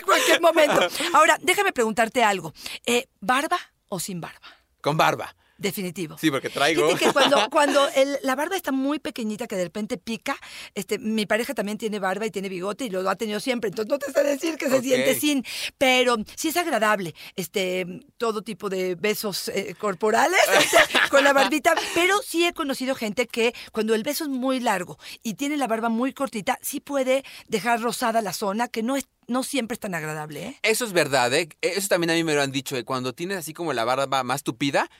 En 0.00 0.04
cualquier 0.06 0.40
momento. 0.40 0.88
Ahora, 1.14 1.38
déjame 1.40 1.72
preguntarte 1.72 2.24
algo. 2.24 2.52
Eh, 2.84 3.06
¿Barba 3.20 3.58
o 3.88 4.00
sin 4.00 4.20
barba? 4.20 4.40
Con 4.80 4.96
barba. 4.96 5.36
Definitivo. 5.62 6.18
Sí, 6.18 6.30
porque 6.30 6.50
traigo. 6.50 6.94
Que 6.96 7.12
cuando, 7.12 7.36
cuando 7.50 7.88
el- 7.94 8.18
la 8.22 8.34
barba 8.34 8.56
está 8.56 8.72
muy 8.72 8.98
pequeñita, 8.98 9.46
que 9.46 9.56
de 9.56 9.64
repente 9.64 9.96
pica, 9.96 10.36
este, 10.74 10.98
mi 10.98 11.24
pareja 11.24 11.54
también 11.54 11.78
tiene 11.78 11.98
barba 12.00 12.26
y 12.26 12.30
tiene 12.30 12.48
bigote 12.48 12.84
y 12.84 12.90
lo 12.90 13.08
ha 13.08 13.16
tenido 13.16 13.40
siempre, 13.40 13.68
entonces 13.68 13.90
no 13.90 13.98
te 13.98 14.12
sé 14.12 14.22
decir 14.24 14.56
que 14.56 14.68
se 14.68 14.80
siente 14.82 15.18
sin, 15.18 15.44
pero 15.78 16.16
sí 16.36 16.48
es 16.48 16.56
agradable, 16.56 17.14
este, 17.36 17.86
todo 18.18 18.42
tipo 18.42 18.68
de 18.68 18.96
besos 18.96 19.48
eh, 19.48 19.74
corporales 19.78 20.40
este, 20.58 20.76
con 21.10 21.22
la 21.24 21.32
barbita, 21.32 21.74
pero 21.94 22.20
sí 22.22 22.44
he 22.44 22.52
conocido 22.52 22.94
gente 22.94 23.26
que 23.26 23.54
cuando 23.72 23.94
el 23.94 24.02
beso 24.02 24.24
es 24.24 24.30
muy 24.30 24.60
largo 24.60 24.98
y 25.22 25.34
tiene 25.34 25.56
la 25.56 25.66
barba 25.68 25.88
muy 25.88 26.12
cortita, 26.12 26.58
sí 26.60 26.80
puede 26.80 27.24
dejar 27.46 27.80
rosada 27.80 28.20
la 28.20 28.32
zona, 28.32 28.68
que 28.68 28.82
no 28.82 28.96
es 28.96 29.06
no 29.28 29.44
siempre 29.44 29.74
es 29.74 29.80
tan 29.80 29.94
agradable, 29.94 30.46
¿eh? 30.46 30.58
Eso 30.62 30.84
es 30.84 30.92
verdad, 30.92 31.32
¿eh? 31.32 31.48
Eso 31.60 31.86
también 31.88 32.10
a 32.10 32.14
mí 32.14 32.24
me 32.24 32.34
lo 32.34 32.42
han 32.42 32.50
dicho. 32.50 32.76
¿eh? 32.76 32.84
Cuando 32.84 33.12
tienes 33.14 33.38
así 33.38 33.54
como 33.54 33.72
la 33.72 33.84
barba 33.84 34.24
más 34.24 34.42
tupida, 34.42 34.90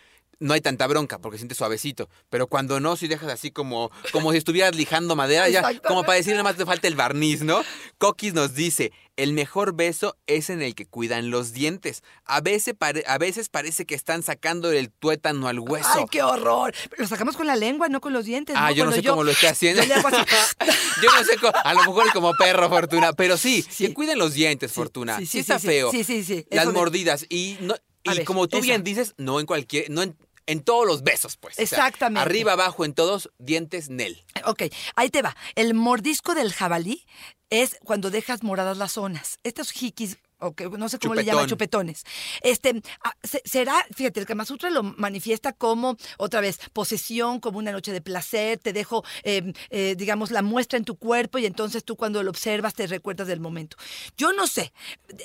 no 0.42 0.54
hay 0.54 0.60
tanta 0.60 0.86
bronca 0.86 1.18
porque 1.18 1.38
sientes 1.38 1.56
suavecito. 1.58 2.08
Pero 2.28 2.46
cuando 2.46 2.80
no, 2.80 2.96
si 2.96 3.08
dejas 3.08 3.30
así 3.30 3.50
como, 3.50 3.90
como 4.12 4.32
si 4.32 4.38
estuvieras 4.38 4.74
lijando 4.74 5.16
madera, 5.16 5.48
ya, 5.48 5.62
como 5.80 6.02
para 6.02 6.14
decir 6.16 6.32
nada 6.32 6.42
más 6.44 6.56
te 6.56 6.66
falta 6.66 6.88
el 6.88 6.96
barniz, 6.96 7.42
¿no? 7.42 7.62
Coquis 7.98 8.34
nos 8.34 8.54
dice, 8.54 8.92
el 9.16 9.32
mejor 9.32 9.74
beso 9.74 10.16
es 10.26 10.50
en 10.50 10.62
el 10.62 10.74
que 10.74 10.86
cuidan 10.86 11.30
los 11.30 11.52
dientes. 11.52 12.02
A 12.24 12.40
veces, 12.40 12.74
a 13.06 13.18
veces 13.18 13.48
parece 13.48 13.86
que 13.86 13.94
están 13.94 14.22
sacando 14.22 14.72
el 14.72 14.90
tuétano 14.90 15.48
al 15.48 15.58
hueso. 15.60 15.88
¡Ay, 15.94 16.04
qué 16.10 16.22
horror! 16.22 16.74
Lo 16.98 17.06
sacamos 17.06 17.36
con 17.36 17.46
la 17.46 17.56
lengua, 17.56 17.88
no 17.88 18.00
con 18.00 18.12
los 18.12 18.24
dientes. 18.24 18.56
Ah, 18.58 18.70
¿no? 18.70 18.74
yo 18.76 18.84
no 18.84 18.92
sé 18.92 19.02
cómo 19.02 19.22
lo 19.24 19.30
esté 19.30 19.48
haciendo. 19.48 19.82
yo 19.84 19.96
no 19.96 21.24
sé, 21.24 21.36
cómo- 21.40 21.52
a 21.64 21.74
lo 21.74 21.80
mejor 21.80 22.12
como 22.12 22.32
perro, 22.34 22.68
Fortuna. 22.68 23.12
Pero 23.12 23.36
sí, 23.36 23.64
Sí. 23.68 23.86
que 23.88 23.94
cuiden 23.94 24.18
los 24.18 24.34
dientes, 24.34 24.70
Sí, 24.70 24.74
Fortuna. 24.74 25.18
sí, 25.18 25.26
Sí, 25.26 25.30
sí, 25.32 25.38
está 25.40 25.58
sí, 25.58 25.66
feo. 25.66 25.90
sí, 25.90 26.04
sí, 26.04 26.24
sí. 26.24 26.46
Las 26.50 26.64
Eso 26.64 26.72
mordidas. 26.72 27.26
Y, 27.28 27.56
no, 27.60 27.74
y 28.04 28.24
como 28.24 28.48
tú 28.48 28.60
bien 28.60 28.82
dices, 28.82 29.14
no 29.16 29.40
en 29.40 29.46
cualquier, 29.46 29.90
no 29.90 30.02
en, 30.02 30.16
en 30.46 30.62
todos 30.62 30.86
los 30.86 31.02
besos, 31.02 31.36
pues. 31.36 31.54
O 31.54 31.56
sea, 31.56 31.64
Exactamente. 31.64 32.20
arriba, 32.20 32.52
abajo, 32.52 32.84
en 32.84 32.94
todos, 32.94 33.30
dientes, 33.38 33.88
Nel. 33.90 34.24
Ok, 34.44 34.64
ahí 34.96 35.10
te 35.10 35.22
va. 35.22 35.36
El 35.54 35.74
mordisco 35.74 36.34
del 36.34 36.52
jabalí 36.52 37.06
es 37.50 37.76
cuando 37.84 38.10
dejas 38.10 38.42
moradas 38.42 38.78
las 38.78 38.92
zonas. 38.92 39.38
Estos 39.44 39.70
jikis, 39.70 40.18
o 40.42 40.54
que 40.54 40.68
no 40.68 40.88
sé 40.88 40.98
cómo 40.98 41.14
le 41.14 41.24
llaman, 41.24 41.46
Chupetón. 41.46 41.86
chupetones. 41.86 42.04
Este, 42.42 42.82
ah, 43.04 43.14
se- 43.22 43.42
será, 43.44 43.74
fíjate, 43.94 44.20
el 44.20 44.26
Kama 44.26 44.44
Sutra 44.44 44.70
lo 44.70 44.82
manifiesta 44.82 45.52
como, 45.52 45.96
otra 46.18 46.40
vez, 46.40 46.58
posesión, 46.72 47.40
como 47.40 47.58
una 47.58 47.72
noche 47.72 47.92
de 47.92 48.00
placer, 48.00 48.58
te 48.58 48.72
dejo, 48.72 49.04
eh, 49.22 49.52
eh, 49.70 49.94
digamos, 49.96 50.30
la 50.30 50.42
muestra 50.42 50.76
en 50.78 50.84
tu 50.84 50.96
cuerpo 50.96 51.38
y 51.38 51.46
entonces 51.46 51.84
tú 51.84 51.96
cuando 51.96 52.22
lo 52.22 52.30
observas 52.30 52.74
te 52.74 52.86
recuerdas 52.86 53.26
del 53.28 53.40
momento. 53.40 53.76
Yo 54.16 54.32
no 54.32 54.46
sé, 54.46 54.72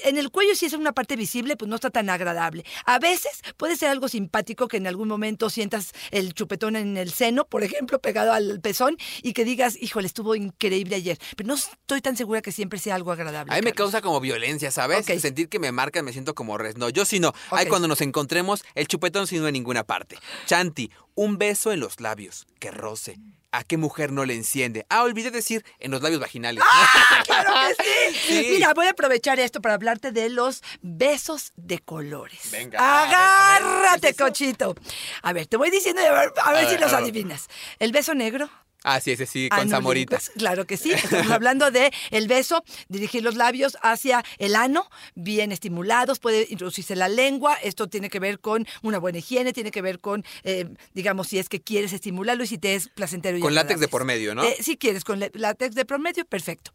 en 0.04 0.18
el 0.18 0.30
cuello 0.32 0.56
si 0.56 0.66
es 0.68 0.74
una 0.74 0.92
parte 0.94 1.16
visible, 1.16 1.58
pues 1.58 1.68
no 1.70 1.76
está 1.76 1.90
tan 1.90 2.10
agradable. 2.10 2.64
A 2.86 3.00
veces 3.00 3.42
puede 3.58 3.76
ser 3.76 3.90
algo 3.90 4.08
simpático 4.08 4.68
que 4.68 4.78
en 4.78 4.88
algún 4.88 5.08
momento 5.08 5.50
sientas 5.50 5.92
el 6.12 6.34
chupetón 6.34 6.76
en 6.76 6.98
el 6.98 7.12
seno, 7.12 7.46
por 7.48 7.64
ejemplo, 7.64 8.00
pegado 8.00 8.34
al 8.34 8.62
pezón, 8.62 8.98
y 9.24 9.34
que 9.34 9.46
digas, 9.46 9.78
híjole, 9.82 10.08
estuvo 10.08 10.36
increíble 10.36 10.96
ayer. 10.96 11.18
Pero 11.36 11.48
no 11.48 11.56
estoy 11.56 12.02
tan 12.02 12.16
segura 12.16 12.42
que 12.42 12.52
siempre 12.52 12.78
sea 12.80 12.96
algo 12.96 13.12
agradable. 13.12 13.52
A 13.52 13.56
mí 13.56 13.62
me 13.62 13.72
Carlos. 13.72 13.92
causa 13.94 14.02
como 14.02 14.20
violencia, 14.20 14.70
¿sabes? 14.72 15.06
Ok. 15.14 15.20
Sentir 15.20 15.50
que 15.50 15.60
me 15.60 15.72
marcan, 15.72 16.06
me 16.06 16.14
siento 16.14 16.36
como 16.36 16.58
res. 16.58 16.78
No, 16.78 16.90
yo 16.90 17.06
sí 17.06 17.20
no. 17.20 17.34
Ahí 17.52 17.68
cuando 17.68 17.88
nos 17.88 18.02
encontremos, 18.02 18.64
el 18.76 18.88
chupetón 18.88 19.28
sí 19.28 19.40
no 19.40 19.48
en 19.48 19.54
ninguna 19.54 19.84
parte. 19.84 20.18
Chanti, 20.46 20.92
un 21.16 21.38
beso 21.38 21.72
en 21.72 21.80
los 21.80 22.00
labios, 22.00 22.48
que 22.60 22.72
roce. 22.72 23.18
¿A 23.52 23.64
qué 23.64 23.78
mujer 23.78 24.12
no 24.12 24.26
le 24.26 24.36
enciende? 24.36 24.86
Ah, 24.90 25.04
olvidé 25.04 25.32
decir 25.32 25.66
en 25.80 25.90
los 25.92 26.02
labios 26.02 26.20
vaginales. 26.20 26.64
¡Claro 27.26 27.52
que 27.78 27.84
sí! 27.84 28.20
Sí. 28.28 28.48
Mira, 28.52 28.74
voy 28.74 28.88
a 28.88 28.92
aprovechar 28.92 29.40
esto 29.40 29.62
para 29.62 29.76
hablarte 29.76 30.12
de 30.12 30.30
los 30.30 30.62
besos 30.82 31.54
de 31.56 31.80
colores. 31.80 32.52
Venga, 32.52 32.78
a 32.78 33.06
ver, 33.06 33.16
a 33.16 33.20
ver, 33.20 33.64
Agárrate, 33.64 34.14
cochito. 34.16 34.76
A 35.24 35.34
ver, 35.34 35.48
te 35.48 35.56
voy 35.56 35.72
diciendo 35.72 36.02
a 36.02 36.12
ver, 36.12 36.34
a 36.44 36.52
ver 36.52 36.66
A 36.66 36.70
si 36.70 36.78
los 36.78 36.92
adivinas. 36.94 37.48
El 37.80 37.94
beso 37.94 38.14
negro. 38.14 38.50
Ah, 38.90 39.02
sí, 39.02 39.12
ese 39.12 39.26
sí, 39.26 39.50
Ah, 39.52 39.58
con 39.58 39.70
no, 39.70 39.76
Zamorita. 39.76 40.16
pues, 40.16 40.32
claro 40.38 40.66
que 40.66 40.78
sí. 40.78 40.92
Estamos 40.94 41.30
hablando 41.32 41.72
de 41.72 41.92
el 42.12 42.28
beso, 42.28 42.64
dirigir 42.88 43.22
los 43.22 43.36
labios 43.36 43.78
hacia 43.82 44.24
el 44.38 44.56
ano, 44.56 44.90
bien 45.16 45.52
estimulados, 45.52 46.20
puede 46.20 46.48
introducirse 46.50 46.96
la 46.96 47.10
lengua. 47.10 47.56
Esto 47.56 47.88
tiene 47.88 48.10
que 48.10 48.20
ver 48.20 48.40
con 48.40 48.66
una 48.82 48.98
buena 48.98 49.18
higiene, 49.20 49.52
tiene 49.52 49.72
que 49.72 49.82
ver 49.82 50.00
con, 50.00 50.24
eh, 50.44 50.70
digamos, 50.94 51.28
si 51.28 51.38
es 51.38 51.50
que 51.50 51.62
quieres 51.62 51.92
estimularlo 51.92 52.44
y 52.44 52.48
si 52.48 52.58
te 52.58 52.76
es 52.76 52.88
placentero. 52.88 53.38
y 53.38 53.42
Con 53.42 53.56
látex 53.56 53.80
de 53.80 53.88
por 53.90 54.06
medio, 54.06 54.34
¿no? 54.34 54.44
Eh, 54.44 54.56
si 54.62 54.78
quieres, 54.78 55.04
con 55.04 55.20
látex 55.34 55.76
de 55.76 55.86
por 55.86 56.00
medio, 56.00 56.24
perfecto. 56.26 56.72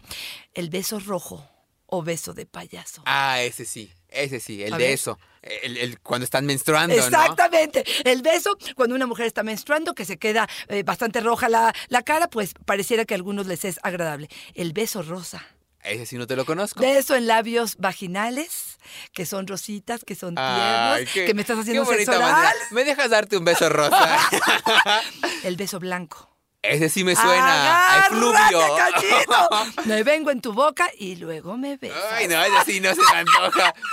El 0.55 0.69
beso 0.69 1.01
rojo 1.01 1.49
o 1.95 2.03
beso 2.03 2.33
de 2.33 2.47
payaso. 2.47 3.03
Ah, 3.05 3.43
ese 3.43 3.67
sí, 3.67 3.93
ese 4.09 4.41
sí, 4.41 4.63
el 4.63 4.73
A 4.73 4.79
de 4.79 4.85
ver. 4.85 4.93
eso. 4.95 5.19
El, 5.43 5.77
el- 5.77 6.01
cuando 6.01 6.25
están 6.25 6.47
menstruando, 6.47 6.97
¿no? 6.97 7.03
Exactamente. 7.05 7.85
El 8.05 8.23
beso, 8.23 8.57
cuando 8.77 8.95
una 8.97 9.07
mujer 9.07 9.27
está 9.27 9.43
menstruando, 9.43 9.95
que 9.95 10.07
se 10.07 10.17
queda 10.17 10.49
eh, 10.69 10.85
bastante 10.85 11.21
roja 11.21 11.51
la, 11.51 11.75
la 11.89 12.03
cara, 12.03 12.29
pues 12.29 12.55
pareciera 12.65 13.05
que 13.05 13.13
a 13.13 13.17
algunos 13.19 13.47
les 13.47 13.67
es 13.67 13.79
agradable. 13.83 14.29
El 14.55 14.73
beso 14.73 15.03
rosa. 15.03 15.45
Ese 15.83 16.07
sí 16.07 16.17
no 16.17 16.27
te 16.27 16.35
lo 16.37 16.47
conozco. 16.47 16.81
Beso 16.81 17.15
en 17.15 17.27
labios 17.27 17.77
vaginales, 17.77 18.79
que 19.13 19.27
son 19.27 19.47
rositas, 19.47 20.03
que 20.05 20.15
son 20.15 20.35
tiernos, 20.37 20.97
Ay, 20.97 21.07
qué- 21.13 21.27
que 21.27 21.35
me 21.35 21.43
estás 21.43 21.59
haciendo 21.59 21.85
qué 21.87 21.97
sexo 21.97 22.13
oral. 22.17 22.55
¿Me 22.71 22.85
dejas 22.85 23.11
darte 23.11 23.37
un 23.37 23.45
beso 23.45 23.69
rosa? 23.69 24.19
El 25.45 25.57
beso 25.57 25.79
blanco. 25.79 26.31
Ese 26.63 26.89
sí 26.89 27.03
me 27.03 27.17
suena 27.17 27.35
a 27.35 28.05
¡Agárrate, 28.07 28.15
efluvio. 28.15 28.77
cachito! 28.77 29.83
Me 29.87 30.03
vengo 30.05 30.31
en 30.31 30.41
tu 30.41 30.53
boca 30.53 30.89
y 30.97 31.17
luego 31.17 31.57
me 31.57 31.77
besas. 31.77 31.99
Ay, 32.13 32.29
no, 32.29 32.41
ese 32.43 32.73
sí 32.73 32.81
no 32.81 32.95
se 32.95 33.01
me 33.01 33.19
antoja. 33.19 33.75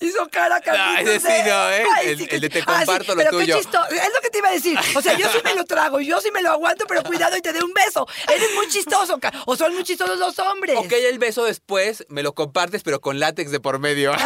Hizo 0.00 0.28
cara, 0.30 0.60
Carlitos, 0.60 1.14
ese 1.14 1.26
sí 1.26 1.48
no, 1.48 1.70
¿eh? 1.70 1.84
Ay, 1.96 2.08
El- 2.10 2.18
sí 2.18 2.28
el 2.30 2.40
de 2.42 2.48
te 2.50 2.58
Ah, 2.60 2.80
sí, 2.80 2.86
comparto 2.86 3.14
lo 3.14 3.18
pero 3.18 3.30
tuyo. 3.30 3.56
Qué 3.56 3.62
chistoso. 3.62 3.88
Es 3.90 4.10
lo 4.14 4.20
que 4.20 4.28
te 4.30 4.38
iba 4.38 4.48
a 4.48 4.52
decir. 4.52 4.78
O 4.94 5.00
sea, 5.02 5.14
yo 5.14 5.26
sí 5.32 5.38
me 5.42 5.54
lo 5.54 5.64
trago, 5.64 6.00
yo 6.00 6.20
sí 6.20 6.30
me 6.30 6.42
lo 6.42 6.50
aguanto, 6.52 6.84
pero 6.86 7.02
cuidado 7.02 7.34
y 7.36 7.40
te 7.40 7.52
dé 7.54 7.64
un 7.64 7.72
beso. 7.72 8.06
Eres 8.32 8.54
muy 8.54 8.68
chistoso, 8.68 9.18
o 9.46 9.56
son 9.56 9.74
muy 9.74 9.84
chistosos 9.84 10.18
los 10.18 10.38
hombres. 10.38 10.76
Ok, 10.76 10.92
el 10.92 11.18
beso 11.18 11.44
después 11.44 12.04
me 12.10 12.22
lo 12.22 12.34
compartes, 12.34 12.82
pero 12.82 13.00
con 13.00 13.18
látex 13.20 13.50
de 13.50 13.58
por 13.58 13.78
medio. 13.78 14.12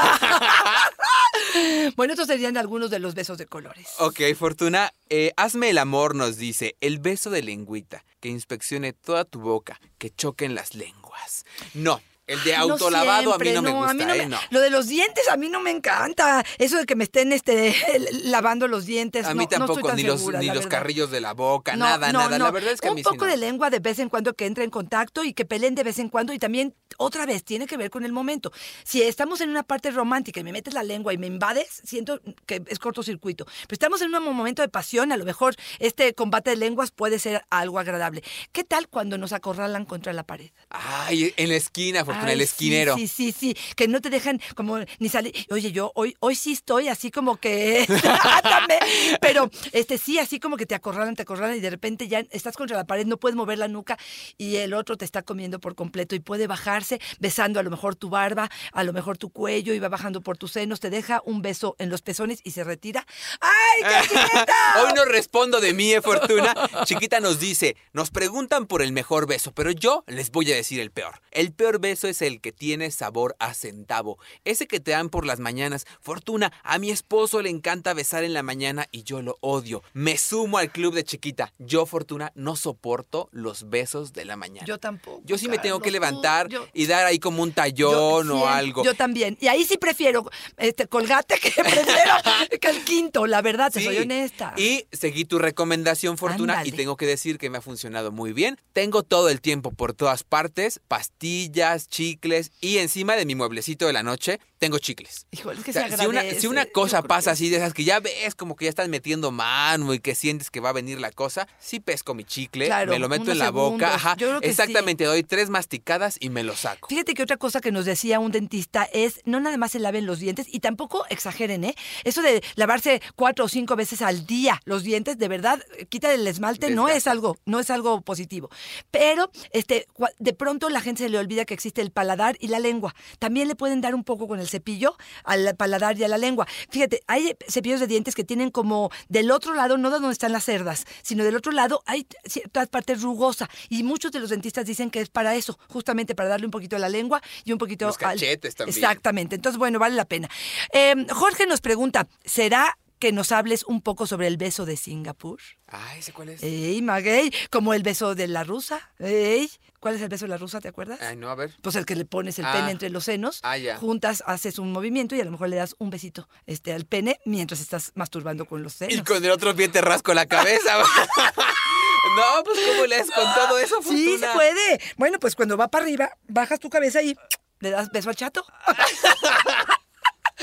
Bueno, 1.96 2.12
estos 2.14 2.28
serían 2.28 2.56
algunos 2.56 2.90
de 2.90 2.98
los 2.98 3.14
besos 3.14 3.38
de 3.38 3.46
colores. 3.46 3.88
ok, 3.98 4.20
Fortuna, 4.36 4.92
eh, 5.10 5.32
hazme 5.36 5.70
el 5.70 5.78
amor, 5.78 6.14
nos 6.14 6.36
dice. 6.36 6.76
El 6.80 6.98
beso 6.98 7.30
de 7.30 7.42
lengüita, 7.42 8.04
que 8.20 8.28
inspeccione 8.28 8.92
toda 8.92 9.24
tu 9.24 9.40
boca, 9.40 9.80
que 9.98 10.10
choquen 10.10 10.54
las 10.54 10.74
lenguas. 10.74 11.44
No, 11.74 12.00
el 12.32 12.42
de 12.44 12.52
No 12.56 12.62
autolavado 12.72 13.34
a 13.34 13.38
mí 13.38 13.50
no 13.52 13.62
me 13.62 13.70
gusta, 13.70 13.90
a 13.90 13.94
mí 13.94 14.04
no 14.04 14.14
¿eh? 14.14 14.18
me- 14.18 14.26
No. 14.26 14.38
Lo 14.50 14.60
de 14.60 14.70
los 14.70 14.86
dientes 14.88 15.28
a 15.28 15.36
mí 15.36 15.48
no 15.48 15.60
me 15.60 15.70
encanta. 15.70 16.44
Eso 16.58 16.78
de 16.78 16.86
que 16.86 16.96
me 16.96 17.04
estén 17.04 17.32
este, 17.32 17.74
lavando 18.24 18.68
los 18.68 18.86
dientes. 18.86 19.26
A 19.26 19.34
mí 19.34 19.46
tampoco, 19.46 19.92
ni 19.94 20.02
los, 20.02 20.26
ni 20.34 20.46
los 20.46 20.66
carrillos 20.66 21.10
de 21.10 21.20
la 21.20 21.32
boca, 21.34 21.76
nada, 21.76 22.12
nada. 22.12 22.38
La 22.38 22.50
verdad 22.50 22.72
es 22.72 22.80
que 22.80 22.88
a 22.88 22.90
Un 22.90 22.96
mí 22.96 23.02
sí 23.02 23.08
poco 23.10 23.26
de 23.26 23.36
lengua 23.36 23.70
de 23.70 23.78
vez 23.80 23.98
en 23.98 24.08
cuando 24.08 24.34
que 24.34 24.46
entre 24.46 24.64
en 24.64 24.70
contacto 24.70 25.24
y 25.24 25.32
que 25.34 25.44
peleen 25.44 25.74
de 25.74 25.84
vez 25.84 25.98
en 25.98 26.08
cuando 26.08 26.32
y 26.32 26.38
también 26.38 26.74
otra 26.98 27.26
vez 27.26 27.44
tiene 27.44 27.66
que 27.66 27.76
ver 27.76 27.90
con 27.90 28.04
el 28.04 28.12
momento. 28.12 28.52
Si 28.84 29.02
estamos 29.02 29.40
en 29.40 29.50
una 29.50 29.62
parte 29.62 29.90
romántica 29.90 30.40
y 30.40 30.44
me 30.44 30.52
metes 30.52 30.74
la 30.74 30.82
lengua 30.82 31.12
y 31.12 31.18
me 31.18 31.26
invades, 31.26 31.80
siento 31.84 32.20
que 32.46 32.62
es 32.66 32.78
cortocircuito. 32.78 33.44
Pero 33.44 33.72
estamos 33.72 34.00
en 34.02 34.14
un 34.14 34.22
momento 34.36 34.62
de 34.62 34.68
pasión, 34.68 35.12
a 35.12 35.16
lo 35.16 35.24
mejor 35.24 35.54
este 35.78 36.14
combate 36.14 36.50
de 36.50 36.56
lenguas 36.56 36.90
puede 36.90 37.18
ser 37.18 37.44
algo 37.50 37.78
agradable. 37.78 38.22
¿Qué 38.52 38.64
tal 38.64 38.88
cuando 38.88 39.18
nos 39.18 39.32
acorralan 39.32 39.84
contra 39.84 40.12
la 40.12 40.22
pared? 40.24 40.50
Ay, 40.70 41.32
en 41.36 41.48
la 41.48 41.56
esquina, 41.56 42.04
Fortuna. 42.04 42.21
Con 42.22 42.30
el 42.30 42.40
esquinero. 42.40 42.96
Sí, 42.96 43.08
sí, 43.08 43.32
sí, 43.32 43.56
que 43.76 43.88
no 43.88 44.00
te 44.00 44.10
dejan 44.10 44.40
como 44.54 44.78
ni 44.98 45.08
salir. 45.08 45.34
Oye, 45.50 45.72
yo 45.72 45.92
hoy, 45.94 46.16
hoy 46.20 46.34
sí 46.34 46.52
estoy 46.52 46.88
así 46.88 47.10
como 47.10 47.36
que. 47.36 47.86
Átame. 48.32 48.78
Pero 49.20 49.50
este 49.72 49.98
sí, 49.98 50.18
así 50.18 50.40
como 50.40 50.56
que 50.56 50.66
te 50.66 50.74
acorralan, 50.74 51.16
te 51.16 51.22
acorralan 51.22 51.56
y 51.56 51.60
de 51.60 51.70
repente 51.70 52.08
ya 52.08 52.20
estás 52.30 52.56
contra 52.56 52.76
la 52.76 52.86
pared, 52.86 53.06
no 53.06 53.16
puedes 53.18 53.36
mover 53.36 53.58
la 53.58 53.68
nuca 53.68 53.98
y 54.38 54.56
el 54.56 54.74
otro 54.74 54.96
te 54.96 55.04
está 55.04 55.22
comiendo 55.22 55.60
por 55.60 55.74
completo 55.74 56.14
y 56.14 56.20
puede 56.20 56.46
bajarse 56.46 57.00
besando 57.18 57.60
a 57.60 57.62
lo 57.62 57.70
mejor 57.70 57.94
tu 57.96 58.10
barba, 58.10 58.50
a 58.72 58.84
lo 58.84 58.92
mejor 58.92 59.18
tu 59.18 59.30
cuello 59.30 59.74
y 59.74 59.78
va 59.78 59.88
bajando 59.88 60.20
por 60.20 60.38
tus 60.38 60.52
senos, 60.52 60.80
te 60.80 60.90
deja 60.90 61.22
un 61.24 61.42
beso 61.42 61.76
en 61.78 61.90
los 61.90 62.02
pezones 62.02 62.40
y 62.44 62.52
se 62.52 62.64
retira. 62.64 63.06
¡Ay, 63.40 63.82
qué 63.82 64.08
chiquita! 64.14 64.54
Hoy 64.82 64.92
no 64.94 65.04
respondo 65.04 65.60
de 65.60 65.72
mí, 65.72 65.92
eh, 65.92 66.02
Fortuna. 66.02 66.54
Chiquita 66.84 67.20
nos 67.20 67.38
dice, 67.38 67.76
nos 67.92 68.10
preguntan 68.10 68.66
por 68.66 68.82
el 68.82 68.92
mejor 68.92 69.26
beso, 69.26 69.52
pero 69.52 69.70
yo 69.70 70.04
les 70.06 70.30
voy 70.30 70.52
a 70.52 70.56
decir 70.56 70.80
el 70.80 70.90
peor. 70.90 71.20
El 71.30 71.52
peor 71.52 71.80
beso 71.80 72.01
es 72.08 72.22
el 72.22 72.40
que 72.40 72.52
tiene 72.52 72.90
sabor 72.90 73.36
a 73.38 73.54
centavo. 73.54 74.18
Ese 74.44 74.66
que 74.66 74.80
te 74.80 74.90
dan 74.92 75.08
por 75.08 75.26
las 75.26 75.40
mañanas. 75.40 75.86
Fortuna, 76.00 76.52
a 76.62 76.78
mi 76.78 76.90
esposo 76.90 77.42
le 77.42 77.50
encanta 77.50 77.94
besar 77.94 78.24
en 78.24 78.32
la 78.34 78.42
mañana 78.42 78.86
y 78.92 79.02
yo 79.02 79.22
lo 79.22 79.36
odio. 79.40 79.82
Me 79.92 80.16
sumo 80.18 80.58
al 80.58 80.70
club 80.70 80.94
de 80.94 81.04
chiquita. 81.04 81.52
Yo, 81.58 81.86
Fortuna, 81.86 82.32
no 82.34 82.56
soporto 82.56 83.28
los 83.32 83.68
besos 83.70 84.12
de 84.12 84.24
la 84.24 84.36
mañana. 84.36 84.66
Yo 84.66 84.78
tampoco. 84.78 85.22
Yo 85.24 85.38
sí 85.38 85.48
me 85.48 85.58
tengo 85.58 85.80
que 85.80 85.90
tú, 85.90 85.92
levantar 85.94 86.48
yo- 86.48 86.66
y 86.72 86.86
dar 86.86 87.06
ahí 87.06 87.18
como 87.18 87.42
un 87.42 87.50
Yo 87.50 87.54
tallón 87.54 88.30
o 88.30 88.46
algo. 88.48 88.84
Yo 88.84 88.94
también. 88.94 89.36
Y 89.40 89.48
ahí 89.48 89.64
sí 89.64 89.76
prefiero 89.78 90.24
este 90.56 90.86
colgate 90.86 91.38
que 91.38 91.50
prefiero 91.62 92.14
que 92.60 92.68
el 92.68 92.84
quinto, 92.84 93.26
la 93.26 93.42
verdad, 93.42 93.72
te 93.72 93.82
soy 93.82 93.98
honesta. 93.98 94.54
Y 94.56 94.86
seguí 94.92 95.24
tu 95.24 95.38
recomendación, 95.38 96.18
Fortuna, 96.18 96.54
Ándale. 96.54 96.68
y 96.68 96.72
tengo 96.72 96.96
que 96.96 97.06
decir 97.06 97.38
que 97.38 97.50
me 97.50 97.58
ha 97.58 97.60
funcionado 97.60 98.12
muy 98.12 98.32
bien. 98.32 98.58
Tengo 98.72 99.02
todo 99.02 99.28
el 99.28 99.40
tiempo 99.40 99.70
por 99.70 99.92
todas 99.94 100.24
partes, 100.24 100.80
pastillas, 100.88 101.88
chicles, 101.92 102.50
y 102.62 102.78
encima 102.78 103.14
de 103.16 103.26
mi 103.26 103.34
mueblecito 103.34 103.86
de 103.86 103.92
la 103.92 104.02
noche 104.02 104.40
tengo 104.58 104.78
chicles. 104.78 105.26
Híjole, 105.30 105.58
es 105.58 105.64
que 105.64 105.70
O 105.70 105.74
sea, 105.74 105.90
se 105.90 105.96
si, 105.98 106.06
una, 106.46 106.64
si 106.64 106.70
cosa 106.72 107.02
pasa 107.02 107.30
que- 107.30 107.32
así, 107.34 107.50
de 107.50 107.58
esas 107.58 107.74
que 107.74 107.84
ya 107.84 108.00
ves 108.00 108.34
como 108.34 108.56
que 108.56 108.64
ya 108.64 108.70
estás 108.70 108.88
metiendo 108.88 109.30
mano 109.30 109.92
y 109.92 110.00
que 110.00 110.14
sientes 110.14 110.50
que 110.50 110.60
va 110.60 110.70
a 110.70 110.72
venir 110.72 110.98
la 111.00 111.10
cosa, 111.12 111.46
sí 111.60 111.80
pesco 111.80 112.14
mi 112.14 112.24
chicle, 112.24 112.66
Claro, 112.66 112.92
me 112.92 112.98
lo 112.98 113.08
meto 113.10 113.30
en 113.30 113.38
la 113.38 113.50
boca, 113.50 113.94
ajá, 113.94 114.16
sí. 114.18 114.24
exactamente, 114.40 115.04
doy 115.04 115.22
tres 115.22 115.50
masticadas 115.50 116.16
y 116.18 116.30
me 116.30 116.42
lo 116.44 116.56
saco. 116.56 116.88
Fíjate 116.88 117.12
que 117.14 117.22
otra 117.22 117.36
cosa 117.36 117.60
que 117.60 117.70
nos 117.72 117.84
decía 117.84 118.18
un 118.20 118.32
dentista 118.32 118.84
es 118.92 119.20
no 119.26 119.38
nada 119.40 119.56
más 119.58 119.72
se 119.72 119.78
laven 119.78 120.06
los 120.06 120.18
dientes 120.18 120.46
y 120.50 120.60
tampoco 120.60 121.04
exageren, 121.10 121.64
¿eh? 121.64 121.74
Eso 122.04 122.22
de 122.22 122.42
lavarse 122.54 123.02
cuatro 123.16 123.44
o 123.44 123.48
cinco 123.48 123.76
veces 123.76 124.00
al 124.00 124.26
día 124.26 124.60
los 124.64 124.82
dientes, 124.82 125.18
de 125.18 125.28
verdad, 125.28 125.62
quita 125.90 126.12
el 126.14 126.26
esmalte, 126.26 126.70
no 126.70 126.88
es 126.88 127.06
algo, 127.06 127.36
no 127.44 127.60
es 127.60 127.68
algo 127.70 128.00
positivo. 128.00 128.48
Pero 128.90 129.30
este, 129.50 129.86
de 130.18 130.32
pronto 130.32 130.70
la 130.70 130.80
gente 130.80 131.02
se 131.02 131.08
le 131.10 131.18
olvida 131.18 131.44
que 131.44 131.52
existe 131.52 131.81
el 131.82 131.90
paladar 131.90 132.36
y 132.40 132.48
la 132.48 132.58
lengua. 132.58 132.94
También 133.18 133.48
le 133.48 133.54
pueden 133.54 133.80
dar 133.80 133.94
un 133.94 134.04
poco 134.04 134.26
con 134.28 134.40
el 134.40 134.48
cepillo 134.48 134.96
al 135.24 135.54
paladar 135.56 135.98
y 135.98 136.04
a 136.04 136.08
la 136.08 136.18
lengua. 136.18 136.46
Fíjate, 136.70 137.02
hay 137.06 137.36
cepillos 137.48 137.80
de 137.80 137.86
dientes 137.86 138.14
que 138.14 138.24
tienen 138.24 138.50
como 138.50 138.90
del 139.08 139.30
otro 139.30 139.52
lado, 139.54 139.76
no 139.76 139.90
de 139.90 139.96
donde 139.98 140.12
están 140.12 140.32
las 140.32 140.44
cerdas, 140.44 140.86
sino 141.02 141.24
del 141.24 141.36
otro 141.36 141.52
lado 141.52 141.82
hay 141.86 142.06
ciertas 142.24 142.68
partes 142.68 143.02
rugosa. 143.02 143.50
Y 143.68 143.82
muchos 143.82 144.12
de 144.12 144.20
los 144.20 144.30
dentistas 144.30 144.64
dicen 144.64 144.90
que 144.90 145.00
es 145.00 145.10
para 145.10 145.34
eso, 145.34 145.58
justamente 145.68 146.14
para 146.14 146.28
darle 146.28 146.46
un 146.46 146.50
poquito 146.52 146.76
a 146.76 146.78
la 146.78 146.88
lengua 146.88 147.20
y 147.44 147.52
un 147.52 147.58
poquito 147.58 147.86
Los 147.86 147.96
al- 147.96 148.00
cachetes 148.14 148.54
también. 148.54 148.76
Exactamente. 148.76 149.34
Entonces, 149.36 149.58
bueno, 149.58 149.78
vale 149.78 149.94
la 149.96 150.04
pena. 150.04 150.28
Eh, 150.72 150.94
Jorge 151.10 151.46
nos 151.46 151.60
pregunta: 151.60 152.08
¿será 152.24 152.78
que 153.02 153.10
nos 153.10 153.32
hables 153.32 153.64
un 153.64 153.82
poco 153.82 154.06
sobre 154.06 154.28
el 154.28 154.36
beso 154.36 154.64
de 154.64 154.76
Singapur? 154.76 155.40
Ay, 155.66 156.00
¿sé 156.02 156.12
cuál 156.12 156.28
es? 156.28 156.40
Ey, 156.40 156.80
Maguey, 156.82 157.32
como 157.50 157.74
el 157.74 157.82
beso 157.82 158.14
de 158.14 158.28
la 158.28 158.44
rusa. 158.44 158.92
Ey, 159.00 159.50
¿cuál 159.80 159.96
es 159.96 160.02
el 160.02 160.08
beso 160.08 160.24
de 160.26 160.28
la 160.28 160.36
rusa? 160.36 160.60
¿Te 160.60 160.68
acuerdas? 160.68 161.00
Ay, 161.02 161.16
no, 161.16 161.28
a 161.28 161.34
ver. 161.34 161.52
Pues 161.62 161.74
el 161.74 161.84
que 161.84 161.96
le 161.96 162.04
pones 162.04 162.38
el 162.38 162.44
Ah. 162.44 162.52
pene 162.52 162.70
entre 162.70 162.90
los 162.90 163.02
senos, 163.02 163.40
Ah, 163.42 163.56
ya. 163.58 163.76
juntas, 163.76 164.22
haces 164.24 164.60
un 164.60 164.70
movimiento 164.70 165.16
y 165.16 165.20
a 165.20 165.24
lo 165.24 165.32
mejor 165.32 165.48
le 165.48 165.56
das 165.56 165.74
un 165.80 165.90
besito 165.90 166.28
este, 166.46 166.72
al 166.72 166.84
pene 166.86 167.18
mientras 167.24 167.60
estás 167.60 167.90
masturbando 167.96 168.44
con 168.44 168.62
los 168.62 168.74
senos. 168.74 168.94
Y 168.94 169.02
con 169.02 169.24
el 169.24 169.32
otro 169.32 169.52
pie 169.56 169.66
te 169.68 169.80
rasco 169.80 170.14
la 170.14 170.26
cabeza. 170.26 170.78
no, 172.16 172.44
pues 172.44 172.60
¿cómo 172.70 172.86
le 172.86 172.98
das 172.98 173.10
con 173.10 173.24
todo 173.34 173.58
eso, 173.58 173.82
Fortuna? 173.82 173.98
Sí, 173.98 174.16
se 174.18 174.28
puede. 174.28 174.80
Bueno, 174.96 175.18
pues 175.18 175.34
cuando 175.34 175.56
va 175.56 175.66
para 175.66 175.84
arriba, 175.86 176.10
bajas 176.28 176.60
tu 176.60 176.70
cabeza 176.70 177.02
y 177.02 177.16
le 177.58 177.70
das 177.70 177.90
beso 177.90 178.10
al 178.10 178.14
chato. 178.16 178.46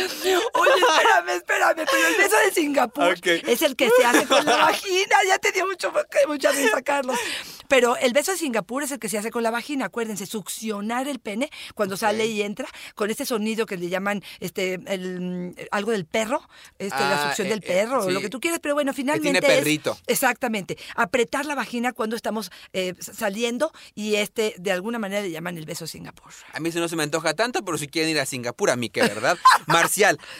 Oye, 0.03 0.71
espérame, 0.89 1.29
espérame, 1.37 1.85
pero 1.91 2.07
el 2.07 2.15
beso 2.17 2.35
de 2.45 2.51
Singapur 2.53 3.15
es 3.25 3.61
el 3.61 3.75
que 3.75 3.89
se 3.89 4.05
hace 4.05 4.25
con 4.25 4.45
la 4.45 4.55
vagina. 4.57 5.15
Ya 5.27 5.37
te 5.39 5.51
dio 5.51 5.67
mucho, 5.67 5.91
mucha 6.27 6.51
risa, 6.51 6.81
Carlos. 6.81 7.17
Pero 7.67 7.97
el 7.97 8.13
beso 8.13 8.31
de 8.31 8.37
Singapur 8.37 8.81
es 8.83 8.91
el 8.91 8.99
que 8.99 9.09
se 9.09 9.17
hace 9.17 9.29
con 9.29 9.43
la 9.43 9.51
vagina. 9.51 9.85
Acuérdense, 9.85 10.25
succionar 10.25 11.07
el 11.07 11.19
pene 11.19 11.49
cuando 11.75 11.97
sale 11.97 12.25
y 12.25 12.41
entra 12.41 12.67
con 12.95 13.11
este 13.11 13.25
sonido 13.25 13.65
que 13.67 13.77
le 13.77 13.89
llaman 13.89 14.23
este 14.39 14.79
el, 14.87 15.21
mm, 15.21 15.55
algo 15.71 15.91
del 15.91 16.05
perro, 16.05 16.41
este, 16.79 16.97
la 16.99 17.21
Ah, 17.23 17.27
succión 17.27 17.47
eh, 17.47 17.49
del 17.51 17.59
eh, 17.59 17.67
perro, 17.67 18.05
o 18.05 18.09
lo 18.09 18.21
que 18.21 18.29
tú 18.29 18.39
quieras. 18.39 18.59
Pero 18.61 18.73
bueno, 18.73 18.93
finalmente 18.93 19.39
tiene 19.41 19.53
es- 19.53 19.59
perrito. 19.59 19.97
Exactamente. 20.07 20.77
Apretar 20.95 21.45
la 21.45 21.53
vagina 21.55 21.93
cuando 21.93 22.15
estamos 22.15 22.51
eh, 22.73 22.95
saliendo 22.99 23.71
y 23.93 24.15
este, 24.15 24.55
de 24.57 24.71
alguna 24.71 24.97
manera 24.99 25.21
le 25.21 25.29
llaman 25.31 25.57
el 25.57 25.65
beso 25.65 25.83
de 25.85 25.89
Singapur. 25.89 26.31
A 26.53 26.59
mí 26.59 26.69
eso 26.69 26.79
no 26.79 26.87
se 26.89 26.95
me 26.95 27.03
antoja 27.03 27.33
tanto, 27.35 27.63
pero 27.63 27.77
si 27.77 27.87
quieren 27.87 28.09
ir 28.11 28.19
a 28.19 28.25
Singapur, 28.25 28.69
a 28.71 28.75
mí 28.75 28.89
que 28.89 29.01
verdad. 29.01 29.37